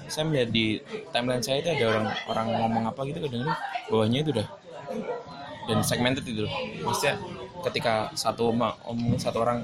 [0.10, 0.66] saya melihat di
[1.10, 3.50] timeline saya itu ada orang orang ngomong apa gitu kadang
[3.90, 4.48] bawahnya itu udah
[5.64, 6.54] dan segmented itu loh.
[6.84, 7.16] maksudnya
[7.64, 9.64] ketika satu omong satu orang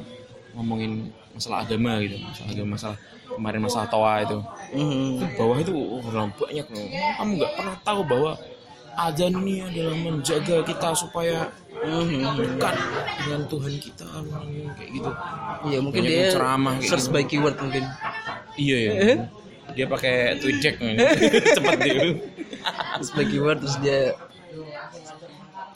[0.56, 2.98] ngomongin masalah agama gitu masalah agama masalah
[3.30, 5.18] kemarin masalah toa itu Mhm.
[5.18, 8.32] Di bawah itu oh, orang banyak loh kamu nggak pernah tahu bahwa
[9.00, 11.50] azan ini adalah menjaga kita supaya.
[11.70, 12.76] Dekat
[13.24, 14.08] dengan Tuhan kita
[14.76, 15.10] kayak gitu.
[15.70, 17.14] Iya mungkin Banyak dia ceramah search gitu.
[17.16, 17.84] by keyword mungkin.
[18.60, 18.94] iya ya
[19.78, 20.60] dia pakai tweet
[21.56, 22.00] cepet dia.
[23.00, 24.18] Search by keyword terus dia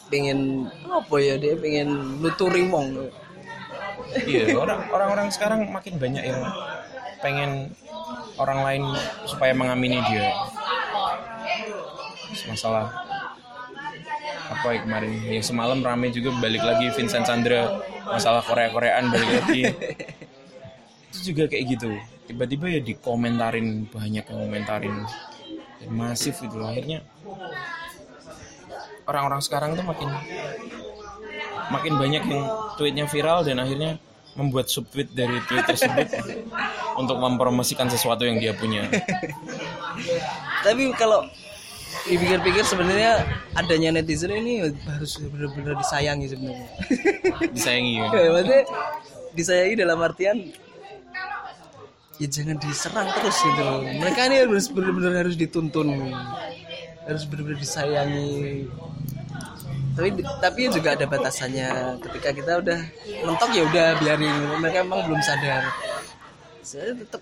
[0.09, 3.09] pengen apa ya dia pengen nuturi mong.
[4.29, 6.41] iya orang orang-orang sekarang makin banyak yang
[7.23, 7.51] pengen
[8.37, 8.83] orang lain
[9.29, 10.33] supaya mengamini dia.
[12.49, 13.02] Masalah
[14.53, 15.11] apa ya kemarin.
[15.25, 19.61] Yang semalam rame juga balik lagi Vincent Chandra masalah Korea Koreaan balik lagi.
[21.09, 21.89] Itu juga kayak gitu.
[22.29, 24.95] Tiba-tiba ya dikomentarin banyak yang komentarin.
[25.81, 26.71] Dan masif loh.
[26.71, 27.03] akhirnya
[29.03, 30.09] orang-orang sekarang tuh makin
[31.67, 32.43] makin banyak yang
[32.79, 33.99] tweetnya viral dan akhirnya
[34.33, 36.09] membuat subtweet dari tweet tersebut
[37.01, 38.89] untuk mempromosikan sesuatu yang dia punya.
[40.65, 41.27] Tapi kalau
[42.03, 43.23] dipikir-pikir sebenarnya
[43.55, 46.67] adanya netizen ini harus benar-benar disayangi sebenarnya.
[47.55, 48.05] Disayangi ya.
[48.11, 48.61] Ya, maksudnya
[49.33, 50.37] disayangi dalam artian
[52.21, 53.81] ya jangan diserang terus gitu loh.
[53.81, 55.89] Mereka ini harus benar-benar harus dituntun,
[57.07, 58.67] harus benar-benar disayangi.
[59.93, 60.09] Tapi
[60.41, 62.01] tapi juga ada batasannya.
[62.01, 62.79] Ketika kita udah
[63.25, 64.35] mentok ya udah biarin.
[64.61, 65.69] Mereka emang belum sadar.
[66.65, 67.21] Saya tetap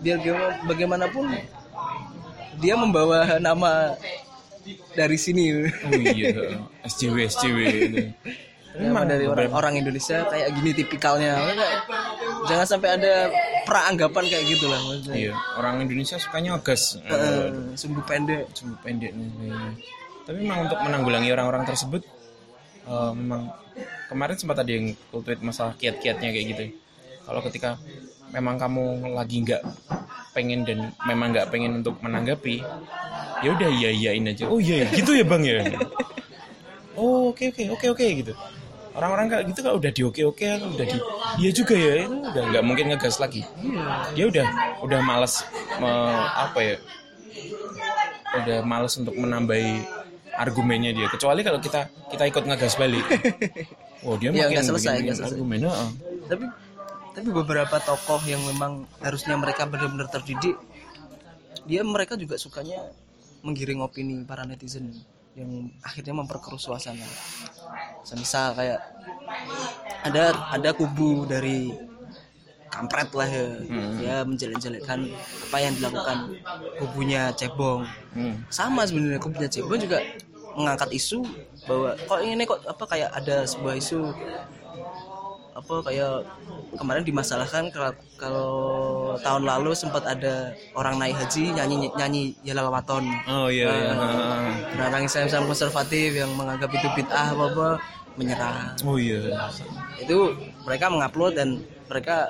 [0.00, 0.20] biar
[0.68, 1.40] bagaimanapun
[2.60, 3.96] dia membawa nama
[4.94, 5.66] dari sini.
[5.66, 7.58] Oh iya, SJW SJW.
[7.66, 7.98] gitu.
[8.78, 11.42] Memang dari orang, orang Indonesia kayak gini tipikalnya.
[12.46, 13.26] Jangan sampai ada
[13.66, 15.16] peranggapan kayak gitu lah maksudnya.
[15.18, 17.02] Iya, orang Indonesia sukanya ngegas.
[17.02, 18.46] Eh, sumbu pendek.
[18.54, 19.28] Cuma pendek nih.
[20.22, 22.06] Tapi memang untuk menanggulangi orang-orang tersebut
[22.86, 23.50] eh, memang
[24.06, 26.64] kemarin sempat ada yang tweet masalah kiat-kiatnya kayak gitu.
[27.30, 27.78] Kalau ketika
[28.30, 29.62] memang kamu lagi nggak
[30.32, 32.58] pengen dan memang nggak pengen untuk menanggapi,
[33.40, 34.50] ya udah iya iyain aja.
[34.50, 35.58] Oh iya, gitu ya bang ya.
[36.92, 38.32] Oh oke oke oke oke gitu.
[38.92, 40.42] Orang-orang kayak gitu kan udah di oke oke,
[40.74, 40.98] udah di
[41.38, 43.46] iya juga ya, itu udah nggak mungkin ngegas lagi.
[44.12, 44.46] Dia udah
[44.82, 45.40] udah males
[45.78, 46.76] me- apa ya?
[48.36, 49.80] Udah males untuk menambahi
[50.34, 51.06] argumennya dia.
[51.08, 53.06] Kecuali kalau kita kita ikut ngegas balik.
[54.00, 55.36] Oh dia Ya, makin selesai, bikin- nggak bikin selesai.
[55.36, 55.58] argumen.
[55.60, 55.88] heeh.
[56.26, 56.44] Tapi
[57.14, 60.56] tapi beberapa tokoh yang memang harusnya mereka benar-benar terdidik,
[61.66, 62.90] dia mereka juga sukanya
[63.42, 64.92] menggiring opini para netizen
[65.34, 67.06] yang akhirnya memperkeruh suasana.
[68.02, 68.80] Semisal kayak
[70.06, 71.70] ada ada kubu dari
[72.70, 73.46] kampret lah ya,
[73.98, 75.10] ya menjelek-jelekkan
[75.50, 76.38] apa yang dilakukan
[76.78, 77.82] kubunya cebong.
[78.14, 78.42] Hmm.
[78.50, 80.02] sama sebenarnya kubunya Cebon juga
[80.58, 81.22] mengangkat isu
[81.66, 84.10] bahwa kok ini kok apa kayak ada sebuah isu
[85.60, 86.24] apa kayak
[86.74, 88.50] kemarin dimasalahkan kalau, kalau
[89.20, 93.92] tahun lalu sempat ada orang naik haji nyanyi nyanyi Yalal Waton Oh iya iya.
[93.92, 94.82] heeh.
[94.88, 97.68] orang Islam konservatif yang menganggap itu bid'ah apa apa
[98.16, 99.20] menyerang Oh iya.
[100.00, 100.32] itu
[100.64, 102.26] mereka mengupload dan mereka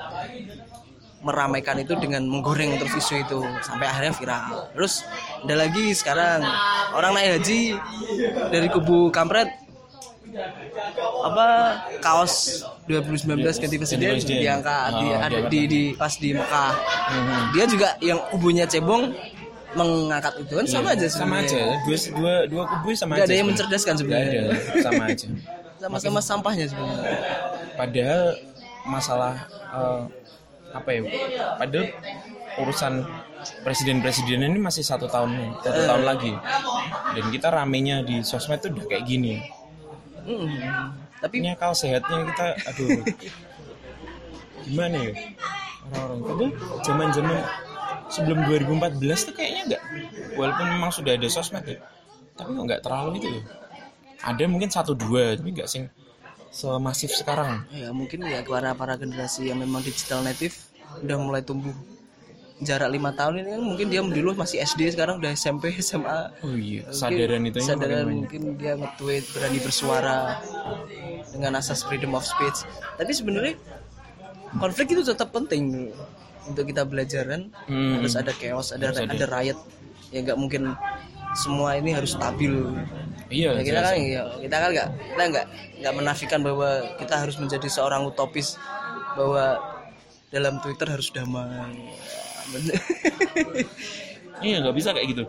[1.21, 4.73] meramaikan itu dengan menggoreng terus isu itu sampai akhirnya viral.
[4.73, 5.05] Terus
[5.45, 6.41] ada lagi sekarang
[6.97, 7.77] orang naik haji
[8.49, 9.53] dari kubu kampret
[11.21, 11.47] apa
[11.99, 15.51] kaos 2019 ganti presiden diangkat di, Oh, ada diangkat.
[15.51, 16.73] di, di pas di Mekah.
[17.11, 17.41] Mhm.
[17.53, 19.13] Dia juga yang kubunya cebong
[19.71, 21.61] mengangkat itu kan sama aja Iya, sama aja.
[21.85, 23.31] Dua dua dua kubu sama Nggak aja.
[23.31, 24.41] ada yang mencerdaskan sebenarnya.
[24.43, 25.27] ada, sama aja.
[25.79, 27.17] Sama-sama sampahnya sebenarnya.
[27.75, 28.23] Padahal
[28.85, 29.35] masalah
[29.71, 30.01] eh,
[30.71, 31.01] apa ya?
[31.57, 31.87] Padahal
[32.59, 32.93] urusan
[33.63, 36.35] presiden-presiden ini masih satu tahun satu tahun lagi.
[37.15, 39.39] Dan kita ramenya di sosmed tuh udah kayak gini.
[40.31, 40.87] Mm.
[41.21, 43.03] Tapi Ini akal sehatnya kita, aduh,
[44.65, 45.13] gimana ya?
[45.91, 46.51] Orang-orang padahal
[46.87, 47.39] zaman-zaman
[48.09, 49.83] sebelum 2014 tuh kayaknya enggak.
[50.39, 51.83] Walaupun memang sudah ada sosmed ya,
[52.39, 53.43] tapi kok nggak terlalu itu ya.
[54.21, 55.91] Ada mungkin satu dua, tapi nggak sing
[56.51, 57.63] semasif sekarang.
[57.71, 60.59] ya mungkin ya para para generasi yang memang digital native
[60.99, 61.71] udah mulai tumbuh
[62.61, 66.53] jarak lima tahun ini kan mungkin dia dulu masih SD sekarang udah SMP SMA Oh
[66.53, 70.19] iya, Mungkin kesadaran itu kesadaran mungkin dia nge-tweet berani bersuara
[71.33, 72.65] dengan asas freedom of speech.
[73.01, 73.57] Tapi sebenarnya
[74.61, 75.89] konflik itu tetap penting
[76.45, 77.49] untuk kita belajar kan.
[77.65, 78.01] Hmm.
[78.01, 79.15] harus ada chaos ada Harus ada.
[79.15, 79.27] ada.
[79.41, 79.59] riot.
[80.13, 80.63] Ya nggak mungkin
[81.39, 82.51] semua ini harus stabil.
[83.31, 85.47] Iya, ya kita kan ya, kita kan nggak kita nggak
[85.81, 86.69] nggak menafikan bahwa
[86.99, 88.59] kita harus menjadi seorang utopis
[89.15, 89.63] bahwa
[90.31, 91.91] dalam Twitter harus damai
[94.41, 95.25] Iya, nggak bisa kayak gitu.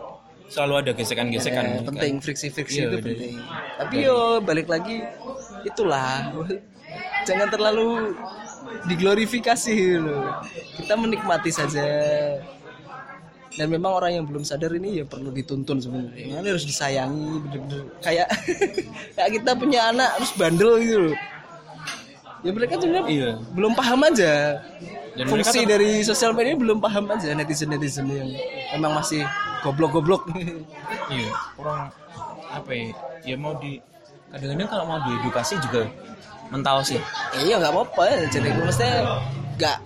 [0.48, 1.64] Selalu ada gesekan-gesekan.
[1.64, 3.04] Eh, penting friksi-friksi Iya, itu udah.
[3.04, 3.34] penting.
[3.76, 5.04] tapi yo balik lagi
[5.64, 6.32] itulah.
[7.28, 8.16] Jangan terlalu
[8.88, 10.40] diglorifikasi loh
[10.76, 11.84] kita menikmati saja.
[13.52, 16.40] Dan memang orang yang belum sadar ini ya perlu dituntun sebenarnya.
[16.40, 17.84] Ini harus disayangi bener-bener.
[18.00, 18.32] Kayak
[19.16, 21.16] kayak kita punya anak harus bandel gitu loh
[22.42, 23.30] ya mereka sebenarnya Iya.
[23.54, 24.58] belum paham aja.
[25.12, 28.32] Dan fungsi dari sosial media belum paham aja netizen netizen yang
[28.76, 29.22] memang masih
[29.62, 30.26] goblok-goblok.
[31.12, 31.30] Iya.
[31.56, 31.92] Kurang
[32.48, 32.84] apa ya?
[33.22, 33.76] Ya mau di
[34.32, 35.84] kadang-kadang kalau mau diedukasi juga
[36.48, 37.00] mental sih.
[37.36, 38.18] Iya nggak apa-apa ya.
[38.32, 38.96] Jadi maksudnya
[39.60, 39.76] nggak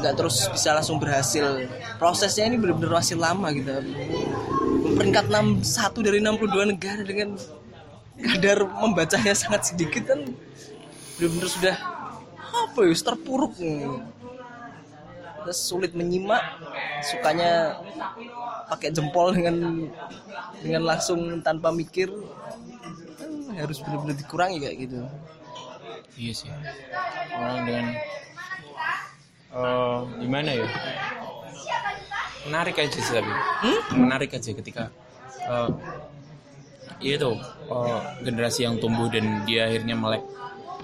[0.00, 1.68] nggak terus bisa langsung berhasil.
[2.00, 3.68] Prosesnya ini benar-benar masih lama gitu.
[4.96, 7.36] Peringkat 61 dari 62 negara dengan
[8.20, 10.20] kadar membacanya sangat sedikit kan
[11.16, 11.76] benar-benar sudah
[12.68, 13.54] apa ya terpuruk
[15.40, 16.40] terus sulit menyimak
[17.00, 17.80] sukanya
[18.68, 19.88] pakai jempol dengan
[20.60, 22.12] dengan langsung tanpa mikir.
[23.18, 24.98] Kan harus benar-benar dikurangi kayak gitu.
[26.20, 26.48] Iya sih.
[27.34, 27.86] Orang dengan
[29.50, 30.68] eh gimana ya?
[32.46, 33.32] Menarik aja sih tapi.
[33.96, 34.84] Menarik aja ketika
[35.50, 35.70] eh
[37.00, 37.40] iya tuh
[37.72, 40.22] eh, generasi yang tumbuh dan dia akhirnya melek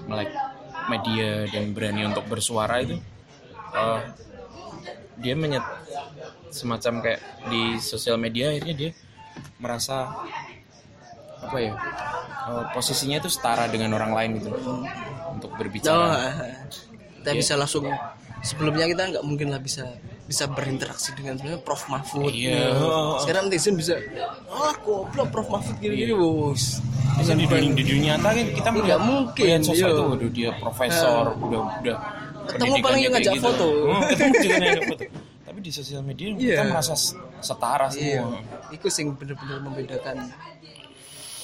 [0.09, 0.33] melek
[0.87, 2.97] media dan berani untuk bersuara itu
[3.75, 4.01] eh,
[5.19, 5.63] dia menyet
[6.53, 7.21] semacam kayak
[7.51, 8.91] di sosial media akhirnya dia
[9.61, 10.09] merasa
[11.43, 11.73] apa ya
[12.49, 14.49] eh, posisinya itu setara dengan orang lain gitu
[15.37, 16.57] untuk Oh, berbicara
[17.21, 17.85] kita bisa langsung
[18.41, 19.83] sebelumnya kita nggak mungkin lah bisa
[20.27, 22.35] bisa berinteraksi dengan sebenarnya Prof Mahfud.
[22.35, 22.75] Iya.
[23.23, 23.95] Sekarang netizen bisa,
[24.51, 26.83] ah goblok Prof Mahfud gini-gini, bos.
[27.17, 29.87] Bisa di dunia, di dunia nyata kan kita Nggak mungkin, melihat sosok iya.
[29.89, 31.97] itu waduh dia profesor udah udah
[32.47, 33.43] Ketemu paling yang ngajak gitu.
[33.43, 33.67] foto.
[33.67, 35.03] Hmm, ketemu juga ngajak foto
[35.47, 36.69] tapi di sosial media kita Iya.
[36.69, 36.93] merasa
[37.39, 40.29] setara Iya, semua itu sing bener-bener membedakan.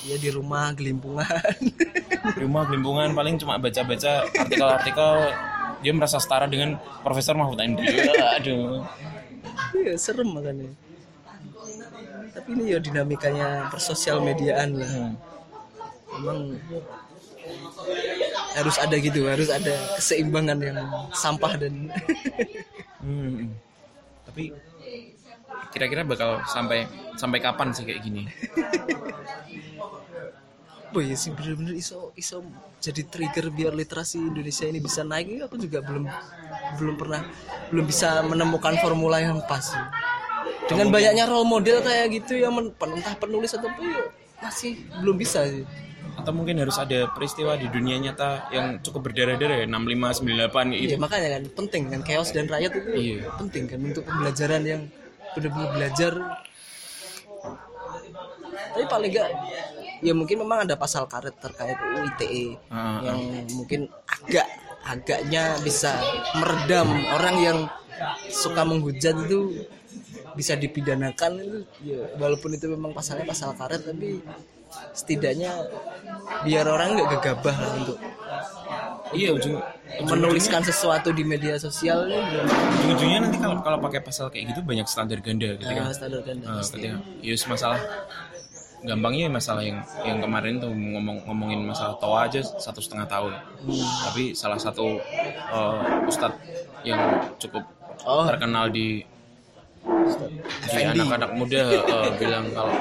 [0.03, 1.23] Ya di rumah gelimpungan.
[2.35, 5.13] di rumah gelimpungan paling cuma baca-baca artikel-artikel
[5.83, 7.79] dia merasa setara dengan Profesor Mahfud MD
[8.39, 8.81] aduh
[9.73, 10.69] Iya serem makanya.
[12.33, 14.89] Tapi ini ya dinamikanya persosial mediaan lah.
[14.89, 15.13] Hmm.
[16.13, 16.39] Memang
[18.53, 20.77] harus ada gitu, harus ada keseimbangan yang
[21.13, 21.73] sampah dan
[23.03, 23.51] Hmm.
[24.23, 24.55] tapi
[25.75, 26.87] kira-kira bakal sampai
[27.19, 28.23] sampai kapan sih kayak gini
[30.93, 32.45] Oh iya sih bener-bener iso iso
[32.77, 36.05] jadi trigger biar literasi Indonesia ini bisa naik aku juga belum
[36.77, 37.21] belum pernah
[37.73, 39.73] belum bisa menemukan formula yang pas.
[39.73, 39.81] sih.
[40.69, 44.01] Dengan banyaknya role model kayak gitu yang men, entah penulis atau apa ya
[44.39, 45.65] masih belum bisa sih.
[46.13, 50.93] atau mungkin harus ada peristiwa di dunia nyata yang cukup berdarah-darah ya 65 98 gitu
[50.93, 53.33] Iya makanya kan penting kan chaos dan rakyat itu Iya.
[53.41, 54.81] penting kan untuk pembelajaran yang
[55.33, 56.13] benar-benar belajar.
[58.73, 59.29] Tapi paling enggak
[60.03, 63.19] ya mungkin memang ada pasal karet terkait UU ITE Ah, yang
[63.55, 64.47] mungkin agak
[64.83, 65.95] agaknya bisa
[66.35, 67.57] meredam orang yang
[68.27, 69.63] suka menghujat itu
[70.33, 71.59] bisa dipidanakan itu.
[71.85, 74.19] Ya walaupun itu memang pasalnya pasal karet tapi
[74.91, 75.53] setidaknya
[76.43, 77.97] biar orang nggak gegabah lah untuk
[79.13, 79.61] iya ujung
[80.09, 85.21] menuliskan sesuatu di media sosial ujung-ujungnya nanti kalau kalau pakai pasal kayak gitu banyak standar
[85.21, 86.89] ganda ketika ah, standar kan eh, ketika
[87.21, 87.77] yus masalah
[88.83, 93.33] gampangnya masalah yang yang kemarin tuh ngomong ngomongin masalah toa aja satu setengah tahun.
[94.11, 94.99] Tapi salah satu
[95.51, 96.39] eh, ustadz
[96.83, 96.99] yang
[97.39, 97.63] cukup
[98.03, 98.27] Oh.
[98.27, 98.99] terkenal di
[100.67, 102.75] di anak-anak muda eh, bilang kalau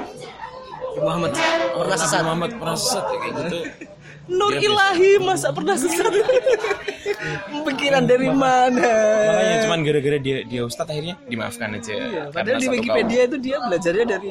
[0.99, 1.31] Muhammad.
[1.73, 2.21] Pernah sesat.
[2.27, 3.59] Muhammad pernah sesat kayak gitu
[4.33, 6.09] Nur ilahi masa pernah sesat
[7.67, 8.91] pikiran dari mana
[9.31, 13.57] makanya cuman gara-gara dia dia ustadz akhirnya dimaafkan aja Iya, padahal di Wikipedia itu dia
[13.63, 14.31] belajarnya dari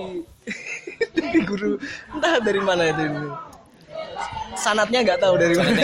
[1.17, 1.77] dari guru
[2.11, 3.03] entah dari mana itu.
[4.53, 5.79] Sanatnya nggak tahu dari mana.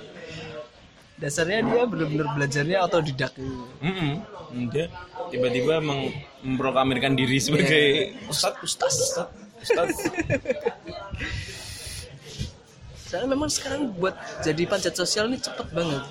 [1.22, 3.32] Dasarnya dia benar-benar belajarnya otodidak.
[3.32, 3.64] kaum.
[3.80, 4.68] Mm-mm.
[4.70, 4.86] dia
[5.32, 9.26] tiba-tiba memproklamirkan diri sebagai ustadz ustadz ustadz
[9.64, 9.98] ustadz
[13.06, 16.02] Soalnya memang sekarang buat jadi panjat sosial ini cepet banget.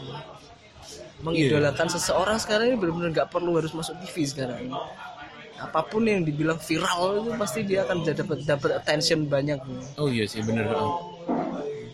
[1.19, 4.71] Mengidolakan seseorang sekarang ini benar-benar nggak perlu harus masuk TV sekarang.
[5.55, 9.59] Apa pun yang dibilang viral itu pasti dia akan dapat dapat attention banyak.
[9.95, 10.67] oh iya sih bener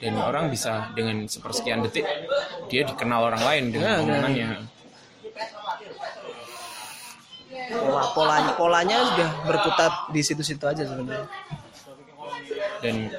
[0.02, 2.02] dan orang bisa dengan sepersekian detik
[2.74, 4.48] dia dikenal orang lain dengan Ya, omongannya
[7.72, 11.30] Pola polanya polanya sudah berkutat di situ-situ aja sebenarnya.
[12.82, 13.14] dan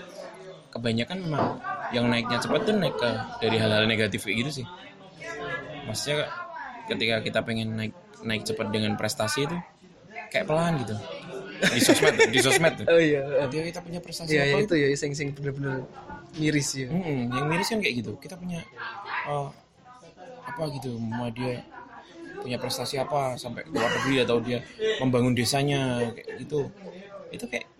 [0.74, 1.46] kebanyakan memang
[1.92, 3.10] yang naiknya cepat tuh naik ke
[3.44, 4.66] dari hal-hal negatif kayak gitu sih
[5.84, 6.28] maksudnya
[6.88, 9.56] ketika kita pengen naik naik cepat dengan prestasi itu
[10.32, 10.96] kayak pelan gitu
[11.62, 12.86] di sosmed di sosmed tuh.
[12.92, 13.22] Oh iya.
[13.46, 15.86] ketika kita punya prestasi Iya apa ya, itu ya sing sing bener-bener
[16.34, 16.90] miris ya.
[16.90, 18.60] Mm-mm, yang miris kan kayak gitu kita punya
[19.30, 19.46] uh,
[20.42, 21.62] apa gitu mau dia
[22.42, 24.58] punya prestasi apa sampai keluar negeri atau dia
[24.98, 26.66] membangun desanya kayak gitu
[27.30, 27.70] itu kayak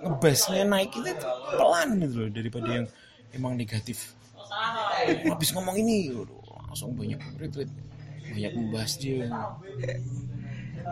[0.00, 1.12] ngebasnya naik itu
[1.58, 2.86] pelan gitu loh daripada yang
[3.34, 4.14] emang negatif.
[5.28, 7.70] Habis ngomong ini waduh, langsung banyak retweet.
[8.28, 9.28] Banyak membahas dia.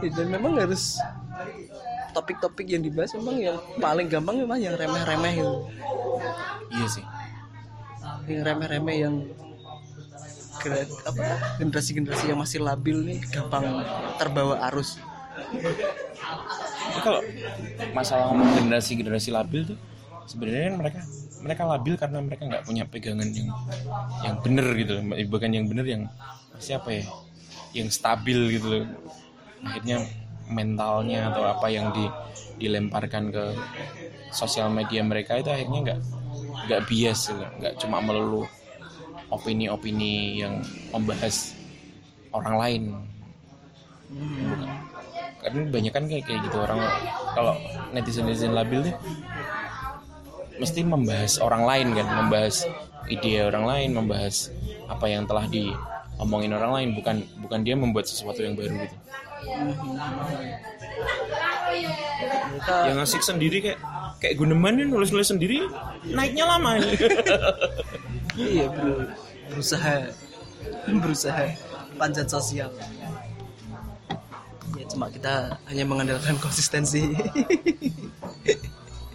[0.03, 1.01] Ya, dan memang harus
[2.16, 5.57] topik-topik yang dibahas memang yang paling gampang memang yang remeh-remeh itu.
[6.72, 7.05] Iya sih.
[8.29, 9.14] Yang remeh-remeh yang
[11.07, 11.22] apa
[11.62, 13.87] generasi-generasi yang masih labil nih gampang
[14.18, 14.99] terbawa arus.
[17.05, 17.20] Kalau
[17.94, 19.79] masalah ngomong generasi generasi labil tuh
[20.27, 21.01] sebenarnya kan mereka
[21.42, 23.49] mereka labil karena mereka nggak punya pegangan yang
[24.25, 25.05] yang bener gitu loh.
[25.29, 26.03] Bukan yang bener yang
[26.57, 27.05] siapa ya?
[27.77, 28.85] Yang stabil gitu loh.
[29.66, 30.07] Akhirnya
[30.46, 32.07] mentalnya atau apa yang di
[32.57, 33.44] dilemparkan ke
[34.33, 36.01] sosial media mereka itu akhirnya nggak
[36.66, 37.44] nggak bias gitu.
[37.61, 38.46] nggak cuma melulu
[39.29, 40.62] opini-opini yang
[40.94, 41.53] membahas
[42.31, 42.83] orang lain.
[44.07, 44.70] Bukan.
[45.37, 46.79] karena banyak kan kayak kayak gitu orang.
[47.35, 47.55] Kalau
[47.94, 48.94] netizen netizen labil tuh
[50.57, 52.64] mesti membahas orang lain kan membahas
[53.07, 54.51] ide orang lain membahas
[54.87, 58.97] apa yang telah diomongin orang lain bukan bukan dia membuat sesuatu yang baru gitu.
[62.66, 63.81] Yang asik sendiri kayak
[64.19, 65.66] kayak Guneman nih nulis nulis sendiri
[66.09, 66.92] naiknya lama ini.
[68.37, 69.01] Iya bro.
[69.49, 70.12] Berusaha.
[70.85, 71.57] Berusaha.
[71.97, 72.69] Panjat sosial.
[74.77, 77.16] Ya cuma kita hanya mengandalkan konsistensi.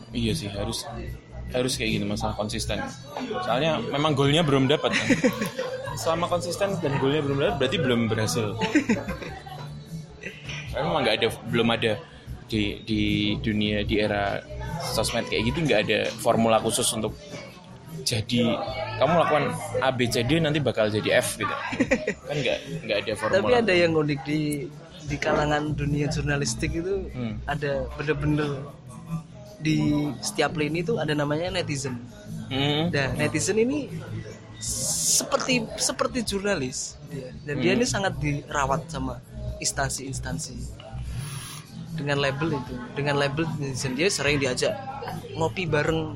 [0.10, 0.90] Iya sih harus
[1.52, 2.80] harus kayak gitu masalah konsisten.
[3.44, 5.08] Soalnya memang golnya belum dapat kan?
[6.02, 8.56] Selama konsisten dan golnya belum dapat berarti belum berhasil.
[10.72, 11.94] Karena memang nggak ada belum ada
[12.48, 13.02] di di
[13.40, 14.40] dunia di era
[14.92, 17.16] sosmed kayak gitu nggak ada formula khusus untuk
[18.02, 18.56] jadi
[18.98, 19.46] kamu lakukan
[19.84, 21.56] A B C D nanti bakal jadi F gitu.
[22.28, 24.42] Kan nggak nggak ada formula tapi ada yang unik di
[25.02, 27.36] di kalangan dunia jurnalistik itu Hmm.
[27.50, 28.64] ada bener-bener
[29.62, 29.78] di
[30.20, 31.96] setiap lini itu ada namanya netizen
[32.52, 32.92] Hmm.
[32.92, 33.88] Nah, netizen ini
[34.60, 37.32] seperti seperti jurnalis dia.
[37.42, 39.24] dan dia ini sangat dirawat sama
[39.58, 40.60] instansi-instansi
[41.94, 44.76] dengan label itu dengan label netizen dia sering diajak
[45.34, 46.14] ngopi bareng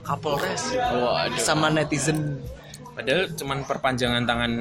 [0.00, 1.36] Kapolres Waduh.
[1.38, 2.36] sama netizen
[2.92, 4.52] Padahal cuman perpanjangan tangan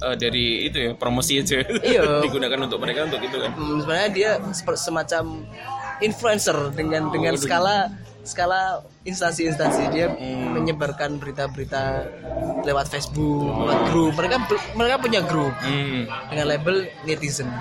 [0.00, 2.02] eh, dari itu ya promosi aja Iya.
[2.24, 3.50] digunakan untuk mereka untuk itu kan.
[3.50, 4.30] Hmm, sebenarnya dia
[4.74, 5.24] semacam
[6.00, 7.92] influencer dengan dengan skala
[8.24, 10.08] skala instansi-instansi dia
[10.48, 12.08] menyebarkan berita-berita
[12.64, 14.12] lewat Facebook, lewat grup.
[14.16, 14.36] Mereka
[14.74, 16.08] mereka punya grup Hmm.
[16.32, 17.52] dengan label netizen.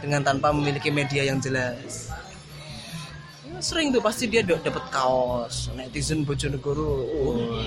[0.00, 2.10] Dengan tanpa memiliki media yang jelas.
[3.46, 7.06] Ya, sering tuh pasti dia dapat kaos netizen Bojonegoro.
[7.06, 7.62] Oh,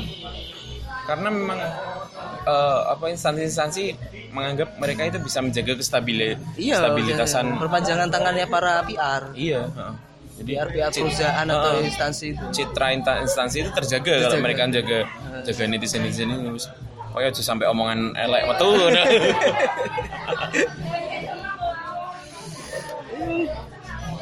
[1.05, 1.59] Karena memang
[2.45, 3.83] eh, apa instansi-instansi
[4.33, 7.45] menganggap mereka itu bisa menjaga kestabilan iya, stabilitasan.
[7.55, 7.59] iya.
[7.61, 9.23] perpanjangan tangannya para PR.
[9.37, 9.61] Iya.
[10.35, 11.87] Jadi PR PR perusahaan atau heeh.
[11.87, 12.45] instansi itu.
[12.51, 12.91] citra
[13.23, 14.43] instansi itu terjaga, kalau Terjaga.
[14.43, 14.99] mereka jaga
[15.47, 16.59] jaga netizen netizen ini
[17.15, 18.67] oh ya sampai omongan elek metu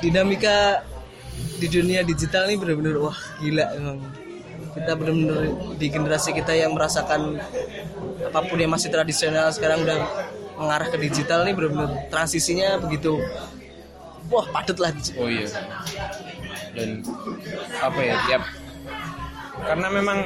[0.04, 0.84] dinamika
[1.58, 3.98] di dunia digital ini benar-benar wah gila emang
[4.74, 5.42] kita benar-benar
[5.78, 7.38] di generasi kita yang merasakan
[8.24, 10.00] apa pun yang masih tradisional sekarang udah
[10.58, 13.22] mengarah ke digital nih benar-benar transisinya begitu
[14.30, 15.46] wah padat lah Oh iya.
[16.74, 17.06] Dan
[17.78, 18.44] apa ya tiap
[19.64, 20.20] karena memang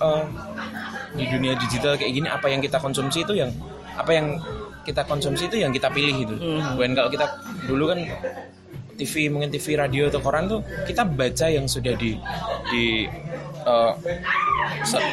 [0.00, 0.24] eh,
[1.16, 3.50] di dunia digital kayak gini apa yang kita konsumsi itu yang
[3.96, 4.36] apa yang
[4.84, 6.36] kita konsumsi itu yang kita pilih itu.
[6.76, 7.26] Bukan kalau kita
[7.64, 8.04] dulu kan
[8.94, 12.14] TV mungkin TV radio atau koran tuh kita baca yang sudah di
[12.70, 13.08] di
[14.84, 15.12] se-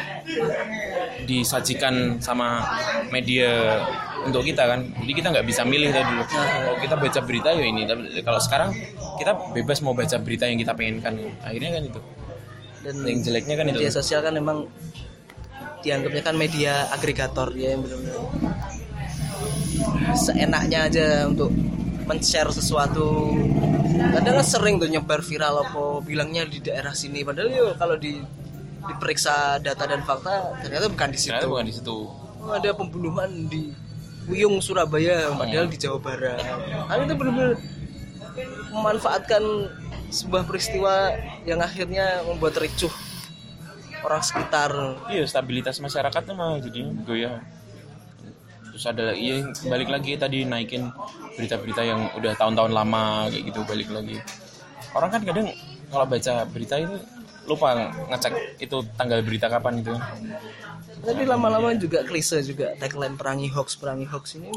[1.24, 2.62] disajikan sama
[3.10, 3.80] media
[4.22, 4.80] untuk kita kan.
[5.02, 8.40] Jadi kita nggak bisa milih tadi dulu kalau kita baca berita ya ini tapi kalau
[8.42, 8.70] sekarang
[9.18, 11.14] kita bebas mau baca berita yang kita pengenkan.
[11.42, 12.00] Akhirnya kan itu.
[12.82, 13.78] Dan yang jeleknya kan itu.
[13.78, 14.66] media sosial kan memang
[15.82, 18.22] dianggapnya kan media agregator ya yang benar-benar
[20.14, 21.50] seenaknya aja untuk
[22.06, 23.34] men-share sesuatu.
[24.12, 27.22] Kadang sering tuh nyebar viral apa bilangnya di daerah sini.
[27.22, 28.18] Padahal yo kalau di
[28.82, 31.30] diperiksa data dan fakta ternyata bukan di situ.
[31.30, 31.96] Ternyata bukan di situ.
[32.42, 33.70] Oh, ada pembunuhan di
[34.26, 36.42] Wiyung Surabaya padahal di Jawa Barat.
[36.90, 37.58] Kan itu benar-benar
[38.72, 39.42] memanfaatkan
[40.12, 41.14] sebuah peristiwa
[41.46, 42.90] yang akhirnya membuat ricuh
[44.02, 44.70] orang sekitar.
[45.10, 47.38] Iya stabilitas masyarakat tuh malah jadi goyah.
[48.72, 49.36] Terus ada lagi ya
[49.68, 50.88] balik lagi tadi naikin
[51.36, 54.16] berita-berita yang udah tahun-tahun lama kayak gitu balik lagi.
[54.92, 55.48] Orang kan kadang
[55.92, 56.96] kalau baca berita itu
[57.46, 59.94] lupa ngecek itu tanggal berita kapan itu.
[61.02, 64.54] Tapi lama-lama juga klise juga tagline perangi hoax perangi hoax ini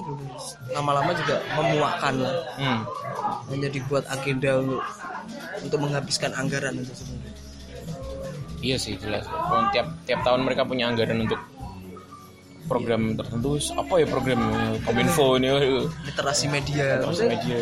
[0.77, 2.35] lama-lama juga memuakan lah.
[2.61, 2.81] Hmm.
[3.49, 4.81] hanya dibuat agenda untuk
[5.65, 7.33] untuk menghabiskan anggaran itu sebenarnya.
[8.61, 9.25] Iya sih jelas.
[9.73, 11.41] Tiap tiap tahun mereka punya anggaran untuk
[12.65, 14.41] program tertentu apa ya program
[14.85, 15.49] kominfo ini?
[16.05, 17.01] Literasi media.
[17.01, 17.57] Maksudnya, media.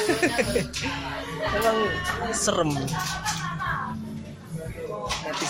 [1.50, 1.78] Memang
[2.34, 2.70] serem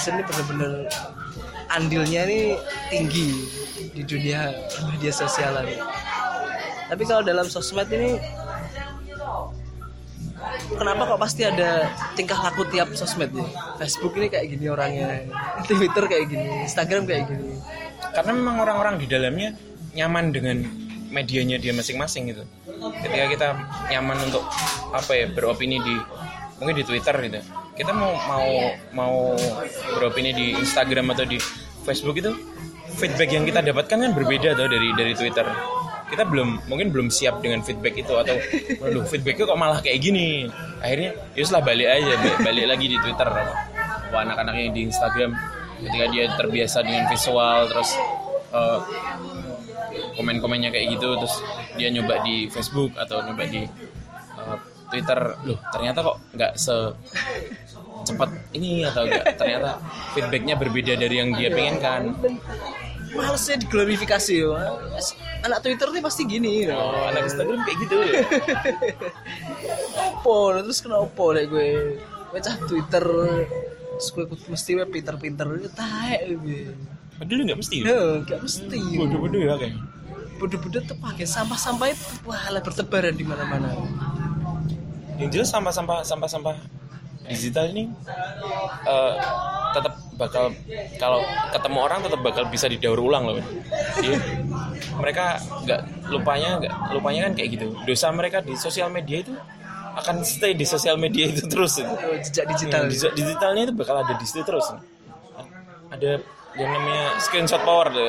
[0.01, 0.73] netizen ini benar-benar
[1.77, 2.41] andilnya ini
[2.89, 3.29] tinggi
[3.93, 4.49] di dunia
[4.89, 5.77] media sosial ini.
[6.89, 8.17] Tapi kalau dalam sosmed ini
[10.73, 13.45] kenapa kok pasti ada tingkah laku tiap sosmed ya?
[13.77, 15.29] Facebook ini kayak gini orangnya,
[15.69, 17.61] Twitter kayak gini, Instagram kayak gini.
[18.11, 19.55] karena memang orang-orang di dalamnya
[19.95, 20.65] nyaman dengan
[21.15, 22.43] medianya dia masing-masing gitu
[23.05, 23.49] ketika kita
[23.93, 24.43] nyaman untuk
[24.91, 25.95] apa ya beropini di
[26.59, 27.39] mungkin di Twitter gitu
[27.81, 28.49] kita mau mau
[28.93, 29.17] mau
[29.97, 31.41] beropini di Instagram atau di
[31.81, 32.29] Facebook itu
[33.01, 35.49] feedback yang kita dapatkan kan berbeda tuh dari dari Twitter.
[36.13, 38.37] Kita belum mungkin belum siap dengan feedback itu atau
[38.85, 40.51] waduh feedbacknya kok malah kayak gini?
[40.85, 42.15] Akhirnya yuslah balik aja
[42.45, 43.29] balik, lagi di Twitter.
[44.11, 45.33] Wah, anak-anak yang di Instagram
[45.81, 47.91] ketika dia terbiasa dengan visual terus
[48.53, 48.81] eh,
[50.21, 51.35] komen-komennya kayak gitu terus
[51.81, 53.65] dia nyoba di Facebook atau nyoba di
[54.37, 54.59] eh,
[54.91, 56.75] Twitter loh ternyata kok nggak se
[58.11, 59.25] cepat ini atau enggak?
[59.39, 59.71] Ternyata
[60.13, 62.15] feedbacknya berbeda dari yang dia pengenkan
[63.11, 64.79] Malesnya diglorifikasi ya.
[65.43, 66.71] Anak Twitter nih pasti gini.
[66.71, 66.79] ya.
[66.79, 67.97] oh anak Instagram kayak gitu
[69.99, 71.69] Opo, terus kenapa deh gue
[72.31, 73.05] Wecah Twitter
[73.99, 76.71] Terus gue ikut mesti gue pinter-pinter Taek gue
[77.21, 79.77] padahal nggak mesti Ya, gak mesti bodoh-bodoh ya kayak.
[80.41, 83.77] Bodoh-bodoh tuh pakai sampah-sampah itu Wah, bertebaran di mana-mana.
[85.21, 86.57] Yang jelas sampah-sampah sampah-sampah
[87.31, 87.87] digital ini
[88.83, 89.13] eh,
[89.71, 90.51] tetap bakal
[90.97, 93.39] kalau ketemu orang tetap bakal bisa didaur ulang loh
[93.97, 94.17] Iya.
[94.97, 97.67] mereka nggak lupanya nggak lupanya kan kayak gitu.
[97.83, 99.33] Dosa mereka di sosial media itu
[99.91, 101.81] akan stay di sosial media itu terus.
[101.81, 102.87] Oh, Jejak digital.
[102.87, 104.67] Yang digi- digitalnya itu bakal ada di situ terus.
[105.91, 106.21] Ada
[106.55, 108.09] yang namanya screenshot power tuh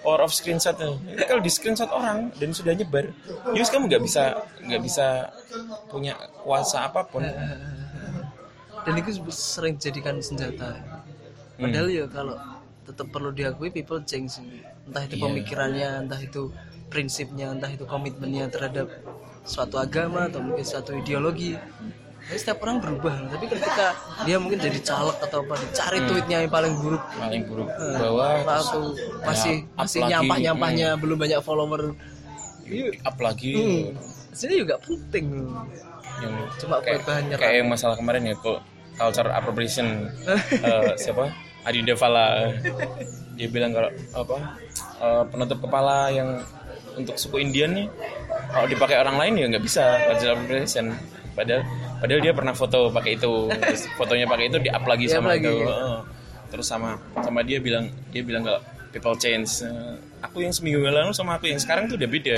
[0.00, 0.76] power of screenshot.
[0.78, 0.92] Itu
[1.24, 3.10] kalau di screenshot orang dan sudah nyebar
[3.52, 4.22] Yus kamu nggak bisa
[4.62, 5.06] nggak bisa
[5.86, 7.24] punya kuasa apa pun
[8.86, 10.78] Dan itu sering dijadikan senjata.
[11.58, 12.38] Padahal ya kalau
[12.86, 14.38] tetap perlu diakui people change
[14.86, 15.24] entah itu Iya.
[15.26, 16.54] pemikirannya entah itu
[16.86, 18.86] prinsipnya entah itu komitmennya terhadap
[19.42, 21.58] suatu agama atau mungkin suatu ideologi.
[22.26, 23.26] Jadi setiap orang berubah.
[23.30, 23.86] Tapi ketika
[24.22, 27.02] dia mungkin jadi caleg atau apa dicari tweetnya yang paling buruk.
[27.14, 27.68] Paling buruk.
[27.70, 28.28] Eh, bahwa
[29.26, 31.94] masih up masih nyampah nyampahnya belum banyak follower.
[32.66, 32.98] Iya.
[33.02, 33.54] up lagi.
[33.54, 33.86] Hmm.
[34.30, 35.26] Sebenarnya juga penting.
[36.16, 37.42] Yang Cuma kayak, bahan nyerang.
[37.42, 38.58] kayak yang masalah kemarin ya kok
[38.96, 41.32] culture appropriation Eh, siapa?
[41.66, 42.54] Adinda Fala
[43.36, 44.36] dia bilang kalau apa
[45.02, 46.40] eh, penutup kepala yang
[46.96, 47.86] untuk suku Indian nih
[48.48, 50.96] kalau dipakai orang lain ya nggak bisa culture appropriation.
[51.36, 51.62] Padahal
[52.00, 55.36] padahal dia pernah foto pakai itu terus fotonya pakai itu di up lagi Di-up sama
[55.36, 55.68] lagi, itu.
[55.68, 56.00] Ya.
[56.48, 58.60] Terus sama sama dia bilang dia bilang kalau
[58.94, 59.60] people change.
[60.24, 62.36] Aku yang seminggu yang lalu sama aku yang sekarang tuh udah beda.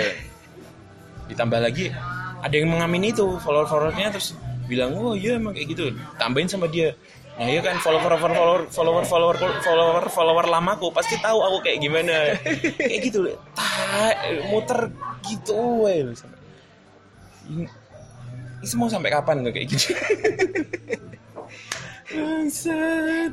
[1.31, 1.95] Ditambah lagi
[2.39, 4.35] ada yang mengamini itu follower followernya terus
[4.69, 5.85] bilang oh iya emang kayak gitu
[6.21, 6.93] tambahin sama dia
[7.39, 12.35] nah iya kan follower follower follower follower follower follower lamaku pasti tahu aku kayak gimana
[12.77, 14.15] kayak gitu tak
[14.51, 14.91] muter
[15.25, 15.63] gitu.
[16.19, 16.43] Sampai-
[17.49, 17.65] ini,
[18.67, 19.95] semua sampai kapan tuh kayak gitu
[22.09, 23.33] Bangsat.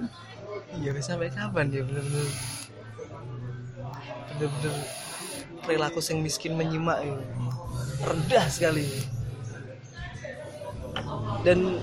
[0.75, 2.27] Iya sampai kapan ya bener-bener
[4.35, 4.75] bener-bener
[5.63, 7.15] perilaku yang miskin menyimak ya.
[8.03, 8.83] rendah sekali
[11.45, 11.79] dan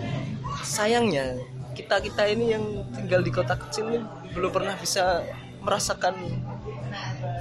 [0.63, 1.39] sayangnya
[1.73, 4.01] kita kita ini yang tinggal di kota kecil ini
[4.37, 5.25] belum pernah bisa
[5.63, 6.15] merasakan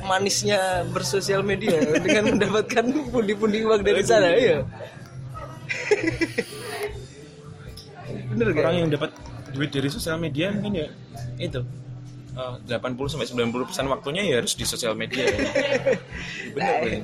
[0.07, 4.63] manisnya bersosial media dengan mendapatkan pundi-pundi uang dari sana ya
[8.31, 8.63] bener gak?
[8.63, 9.11] orang yang dapat
[9.51, 10.87] duit dari sosial media mungkin ya
[11.37, 11.61] itu.
[12.31, 15.27] Eh, 80 sampai 90 persen waktunya ya harus di sosial media.
[16.55, 17.03] Bener bener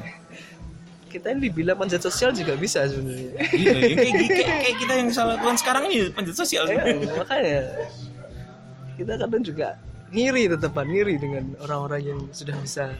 [1.07, 5.09] kita ini dibilang manjat sosial juga bisa sebenarnya Iya, ya kayak, kayak, kayak kita yang
[5.09, 6.63] salah lakukan sekarang ini panjat sosial.
[6.67, 6.83] Ya,
[7.15, 7.59] makanya
[8.95, 9.67] kita kadang juga
[10.09, 12.95] ngiri tetepan ngiri dengan orang-orang yang sudah bisa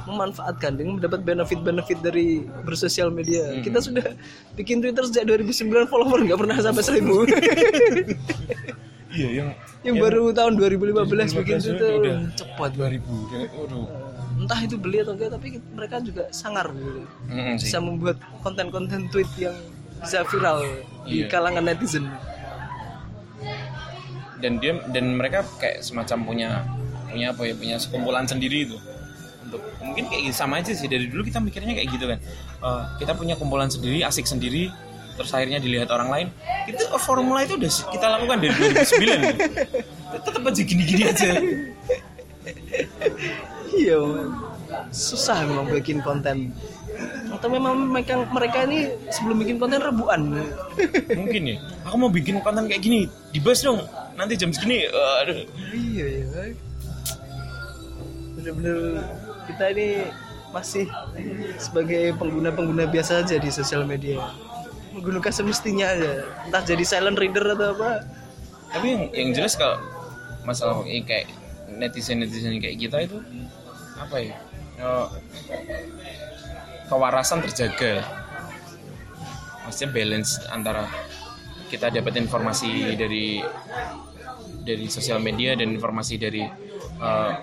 [0.00, 3.52] memanfaatkan dengan mendapat benefit-benefit dari bersosial media.
[3.60, 4.16] Kita sudah
[4.54, 5.52] bikin Twitter sejak 2009
[5.86, 7.28] follower nggak pernah sampai seribu.
[9.10, 9.48] Iya, yang
[9.82, 13.02] yang baru tahun 2015 bikin 2015 Twitter udah cepat 2000.
[13.28, 13.86] Dan- Waduh.
[14.40, 17.04] Entah itu beli atau enggak tapi mereka juga sangar gitu.
[17.60, 17.68] Sih.
[17.68, 19.52] Bisa membuat konten-konten tweet yang
[20.00, 20.64] bisa viral
[21.04, 21.26] di Iya.
[21.28, 22.08] kalangan netizen.
[24.40, 26.48] dan dia dan mereka kayak semacam punya
[27.06, 28.80] punya apa ya punya sekumpulan sendiri itu
[29.44, 32.16] untuk mungkin kayak gitu sama aja sih dari dulu kita mikirnya kayak gitu kan
[32.60, 34.72] Eh, kita punya kumpulan sendiri asik sendiri
[35.16, 36.26] terus akhirnya dilihat orang lain
[36.64, 38.80] itu oh, formula itu udah kita lakukan dari 2009
[39.20, 39.36] loh.
[40.24, 41.28] tetap aja gini-gini aja
[43.80, 44.00] iya
[44.90, 46.52] susah memang bikin konten.
[47.30, 50.44] Atau memang mereka mereka ini sebelum bikin konten rebuan?
[51.14, 51.56] Mungkin ya.
[51.88, 53.08] Aku mau bikin konten kayak gini.
[53.32, 53.80] Dibahas dong.
[54.18, 55.38] Nanti jam segini Eh, aduh.
[55.72, 56.24] Iya iya.
[56.28, 56.52] Man.
[58.40, 59.04] bener-bener
[59.52, 59.88] kita ini
[60.48, 60.88] masih
[61.60, 64.32] sebagai pengguna-pengguna biasa aja di sosial media.
[64.96, 66.24] Menggunakan semestinya aja.
[66.48, 68.04] Entah jadi silent reader atau apa.
[68.70, 69.76] Tapi yang, yang jelas kalau
[70.48, 71.28] masalah ini kayak
[71.68, 73.18] netizen netizen kayak kita itu
[74.00, 74.36] apa ya?
[74.80, 75.08] Eh,
[76.88, 78.00] kewarasan terjaga.
[79.68, 80.88] Maksudnya balance antara
[81.70, 83.38] kita dapat informasi dari
[84.64, 86.42] dari sosial media dan informasi dari
[87.00, 87.34] eh,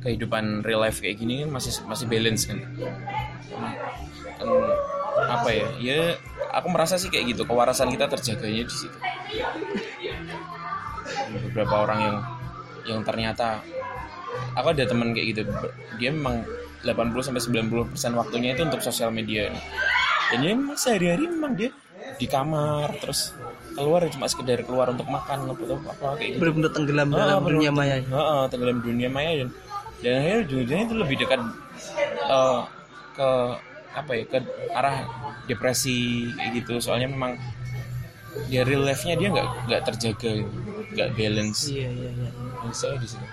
[0.00, 2.58] kehidupan real life kayak gini kan masih masih balance kan.
[4.36, 4.48] Kan,
[5.16, 5.68] apa ya?
[5.80, 6.00] Ya
[6.52, 8.98] aku merasa sih kayak gitu kewarasan kita terjaganya di situ.
[11.50, 12.16] Beberapa orang yang
[12.86, 13.60] yang ternyata
[14.56, 15.40] aku ada teman kayak gitu.
[15.96, 16.42] Dia memang
[16.82, 19.52] 80 sampai 90 persen waktunya itu untuk sosial media.
[20.26, 21.70] Dan dia memang sehari-hari memang dia
[22.16, 23.36] di kamar terus
[23.76, 26.38] keluar cuma sekedar keluar untuk makan atau apa kayak gitu.
[26.40, 27.76] Bener-bener tenggelam dalam Ah, dunia bener.
[27.76, 27.96] maya.
[28.00, 29.48] Heeh, tenggelam di dunia maya dan
[29.96, 31.40] dan akhirnya ujung-ujungnya itu lebih dekat
[32.26, 32.60] eh,
[33.16, 33.28] ke
[33.96, 34.38] apa ya ke
[34.72, 34.96] arah
[35.46, 35.96] depresi
[36.32, 36.74] kayak gitu.
[36.80, 37.36] Soalnya memang
[38.48, 40.30] dia real life-nya dia nggak nggak terjaga
[40.92, 41.68] nggak balance.
[41.68, 42.28] Iya iya iya.
[42.72, 43.30] Saya di banyak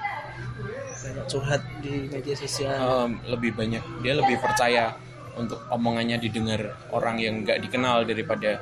[1.29, 2.75] curhat di media sosial?
[2.75, 4.93] Em, lebih banyak dia lebih percaya
[5.33, 8.61] untuk omongannya didengar orang yang nggak dikenal daripada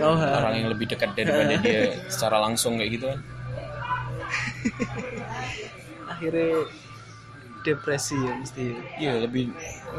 [0.00, 3.20] oh orang yang lebih dekat daripada dia secara langsung kayak gitu kan.
[6.16, 6.64] Akhirnya
[7.66, 8.64] depresi ya mesti.
[8.96, 9.50] Iya lebih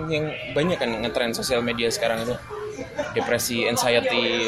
[0.07, 2.35] yang banyak kan ngetren sosial media sekarang itu.
[3.13, 4.47] Depresi, anxiety.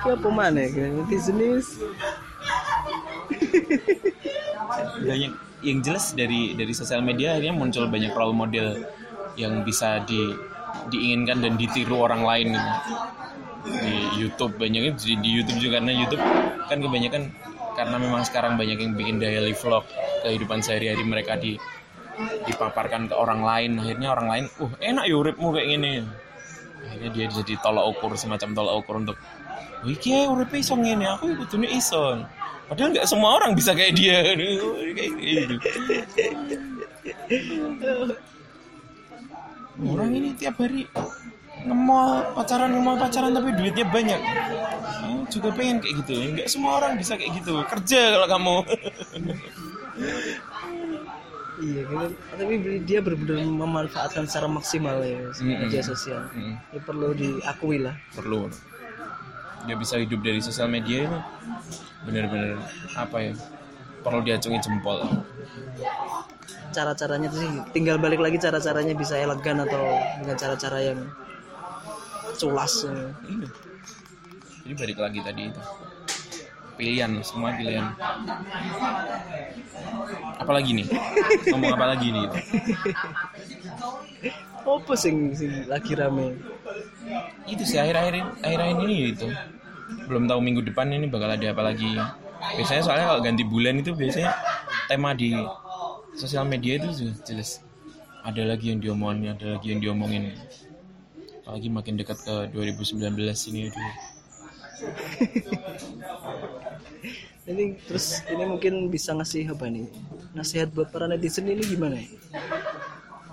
[0.00, 0.64] Ki apa mana
[5.04, 8.80] ya ini Banyak yang jelas dari dari sosial media akhirnya muncul banyak role model
[9.36, 10.32] yang bisa di
[10.88, 12.70] diinginkan dan ditiru orang lain gitu.
[13.60, 16.24] Di YouTube banyaknya di, YouTube juga karena YouTube
[16.64, 17.22] kan kebanyakan
[17.76, 19.84] karena memang sekarang banyak yang bikin daily vlog
[20.24, 21.60] kehidupan sehari-hari mereka di
[22.48, 23.70] dipaparkan ke orang lain.
[23.84, 25.92] Akhirnya orang lain uh enak ya uripmu kayak gini.
[26.88, 29.16] Akhirnya dia jadi tolak ukur semacam tolak ukur untuk
[29.84, 32.20] wih kia uripe iso ngene aku kudune iso
[32.70, 34.22] padahal nggak semua orang bisa kayak dia.
[34.38, 34.62] Gitu
[39.80, 40.86] orang ini tiap hari
[41.66, 44.20] ngemol pacaran ngemol pacaran tapi duitnya banyak.
[45.30, 46.14] Juga pengen kayak gitu.
[46.38, 47.58] Nggak semua orang bisa kayak gitu.
[47.66, 48.56] Kerja kalau kamu.
[51.60, 52.10] Iya kan
[52.40, 52.52] tapi
[52.88, 55.68] dia benar-benar memanfaatkan secara maksimal ya Mm-mm.
[55.68, 56.24] media sosial.
[56.32, 56.56] Mm.
[56.56, 57.92] ya perlu diakui lah.
[58.16, 58.48] Perlu
[59.68, 61.18] dia bisa hidup dari sosial media itu
[62.08, 62.56] bener-bener
[62.96, 63.32] apa ya
[64.00, 65.04] perlu diacungi jempol
[66.70, 71.00] cara-caranya sih tinggal balik lagi cara-caranya bisa elegan atau dengan cara-cara yang
[72.40, 73.10] culas ya.
[73.26, 73.48] Iya.
[74.64, 75.60] Jadi balik lagi tadi itu
[76.80, 77.92] pilihan semua pilihan.
[80.40, 80.86] Apalagi nih?
[81.52, 82.26] Ngomong apa lagi nih?
[84.64, 86.36] apa sing sing lagi rame
[87.48, 89.26] Itu sih akhir-akhir ini- akhir-akhir ini itu.
[90.06, 91.90] Belum tahu minggu depan ini bakal ada apa lagi.
[92.56, 94.30] Biasanya soalnya kalau ganti bulan itu biasanya
[94.86, 95.34] tema di
[96.14, 97.58] sosial media itu jelas.
[98.22, 100.36] Ada lagi yang diomongin, ada lagi yang diomongin.
[101.42, 103.94] Apalagi makin dekat ke 2019 ini aduh.
[107.50, 109.90] ini terus ini mungkin bisa ngasih apa nih
[110.32, 112.06] nasihat buat para netizen ini gimana ya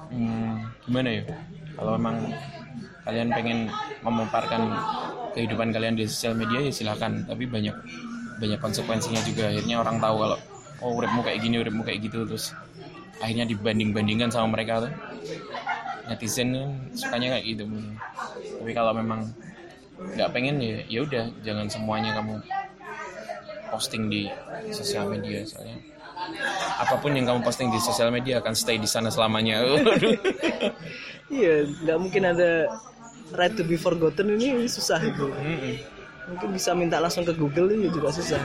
[0.07, 1.23] Hmm, gimana ya?
[1.77, 2.15] Kalau memang
[3.07, 3.59] kalian pengen
[4.03, 4.61] memaparkan
[5.31, 7.27] kehidupan kalian di sosial media ya silakan.
[7.27, 7.75] Tapi banyak
[8.41, 9.51] banyak konsekuensinya juga.
[9.51, 10.37] Akhirnya orang tahu kalau
[10.83, 12.53] oh uripmu kayak gini, uripmu kayak gitu terus
[13.17, 14.93] akhirnya dibanding-bandingkan sama mereka tuh.
[16.07, 17.63] Netizen kan sukanya kayak gitu.
[18.63, 19.27] Tapi kalau memang
[19.97, 22.37] nggak pengen ya ya udah jangan semuanya kamu
[23.73, 24.29] posting di
[24.69, 25.96] sosial media soalnya
[26.77, 29.63] apa pun yang kamu posting di sosial media akan stay di sana selamanya.
[31.27, 32.71] Iya nggak mungkin ada
[33.33, 35.27] right to be forgotten ini susah itu
[36.25, 38.39] mungkin bisa minta langsung ke Google ini juga susah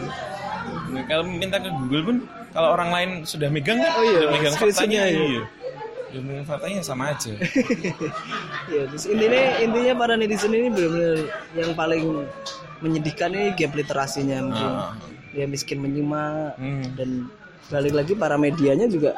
[0.90, 2.16] Nah, kalau minta ke Google pun
[2.50, 5.14] kalau orang lain sudah megang kan, Oh iya, sudah megang faktanya, ya.
[5.14, 5.42] iya.
[6.06, 7.32] Sudah megang faktanya sama aja.
[8.72, 11.18] ya terus intinya intinya para netizen ini benar-benar
[11.54, 12.04] yang paling
[12.78, 14.92] menyedihkan ini gap literasinya mungkin Ah.
[15.30, 16.82] dia miskin menyimak Hmm.
[16.94, 17.10] dan
[17.72, 19.16] balik lagi para medianya juga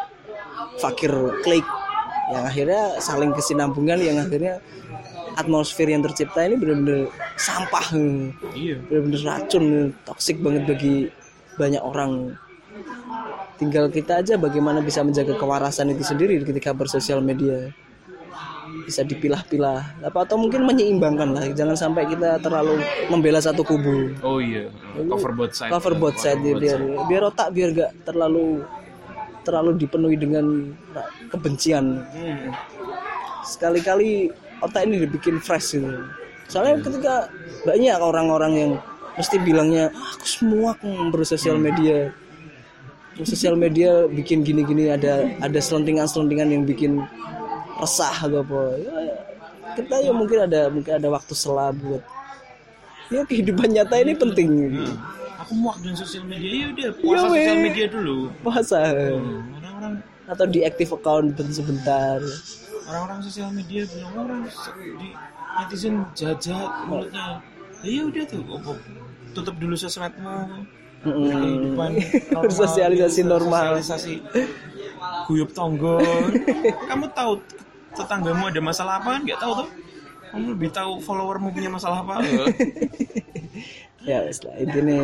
[0.79, 1.11] fakir
[1.43, 1.67] klik.
[2.33, 4.63] Yang akhirnya saling kesinambungan yang akhirnya
[5.35, 7.91] atmosfer yang tercipta ini benar-benar sampah
[8.55, 8.79] Iya.
[8.87, 10.95] benar-benar racun toksik banget bagi
[11.59, 12.39] banyak orang.
[13.59, 17.71] Tinggal kita aja bagaimana bisa menjaga kewarasan itu sendiri ketika bersosial media
[18.83, 20.03] bisa dipilah-pilah.
[20.03, 21.45] Apa atau mungkin menyeimbangkan lah.
[21.55, 24.11] Jangan sampai kita terlalu membela satu kubu.
[24.27, 24.67] Oh iya.
[25.07, 25.71] Cover both side.
[25.71, 28.67] cover both side ya, biar biar otak biar gak terlalu
[29.47, 30.75] terlalu dipenuhi dengan
[31.31, 32.03] kebencian.
[32.11, 32.51] Hmm.
[33.45, 34.33] sekali-kali
[34.65, 36.01] otak ini dibikin fresh gitu.
[36.49, 37.29] Soalnya ketika
[37.69, 38.73] banyak orang-orang yang
[39.21, 40.71] mesti bilangnya "Ah, aku semua
[41.13, 42.09] bersosial media.
[43.21, 47.05] Sosial media bikin gini-gini ada ada selentingan-selentingan yang bikin
[47.81, 48.95] resah atau apa ya,
[49.75, 52.03] kita ya mungkin ada mungkin ada waktu sela buat
[53.11, 54.51] ya kehidupan nyata ini penting
[55.45, 56.49] Aku muak dengan sosial media.
[56.57, 58.17] Ya udah, puasa Iya, sosial media dulu.
[58.41, 59.95] puasa Hmm, Orang-orang
[60.25, 62.17] atau diaktif account sebentar
[62.89, 64.41] orang-orang sosial media bilang orang
[65.01, 65.09] di
[65.61, 67.41] netizen jahat-jahat mulutnya.
[67.85, 68.73] Ya udah tuh, apa,
[69.37, 70.65] tutup dulu sosmedmu.
[71.05, 73.85] Kehidupan normal, Bersosialisasi normal.
[73.85, 74.15] Sosialisasi
[75.29, 76.01] guyup tonggo.
[76.91, 77.33] Kamu tahu
[77.95, 79.19] tetanggamu ada masalah apa?
[79.19, 79.69] Nggak tahu tuh.
[80.29, 82.19] Kamu lebih tahu followermu punya masalah apa?
[84.05, 85.01] ya setelah itu nih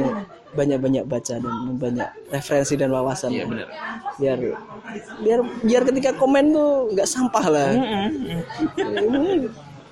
[0.52, 3.68] banyak-banyak baca dan banyak referensi dan wawasan Iya benar.
[4.20, 4.38] biar
[5.24, 7.70] biar biar ketika komen tuh nggak sampah lah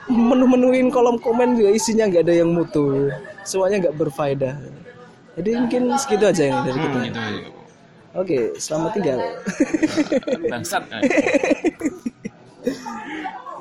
[0.08, 3.08] menu-menuin kolom komen juga isinya nggak ada yang mutu
[3.42, 4.60] semuanya nggak berfaedah
[5.36, 7.40] jadi mungkin segitu aja ini dari kita Gitu aja.
[8.12, 9.18] oke selamat tinggal
[10.48, 10.82] Bangsat.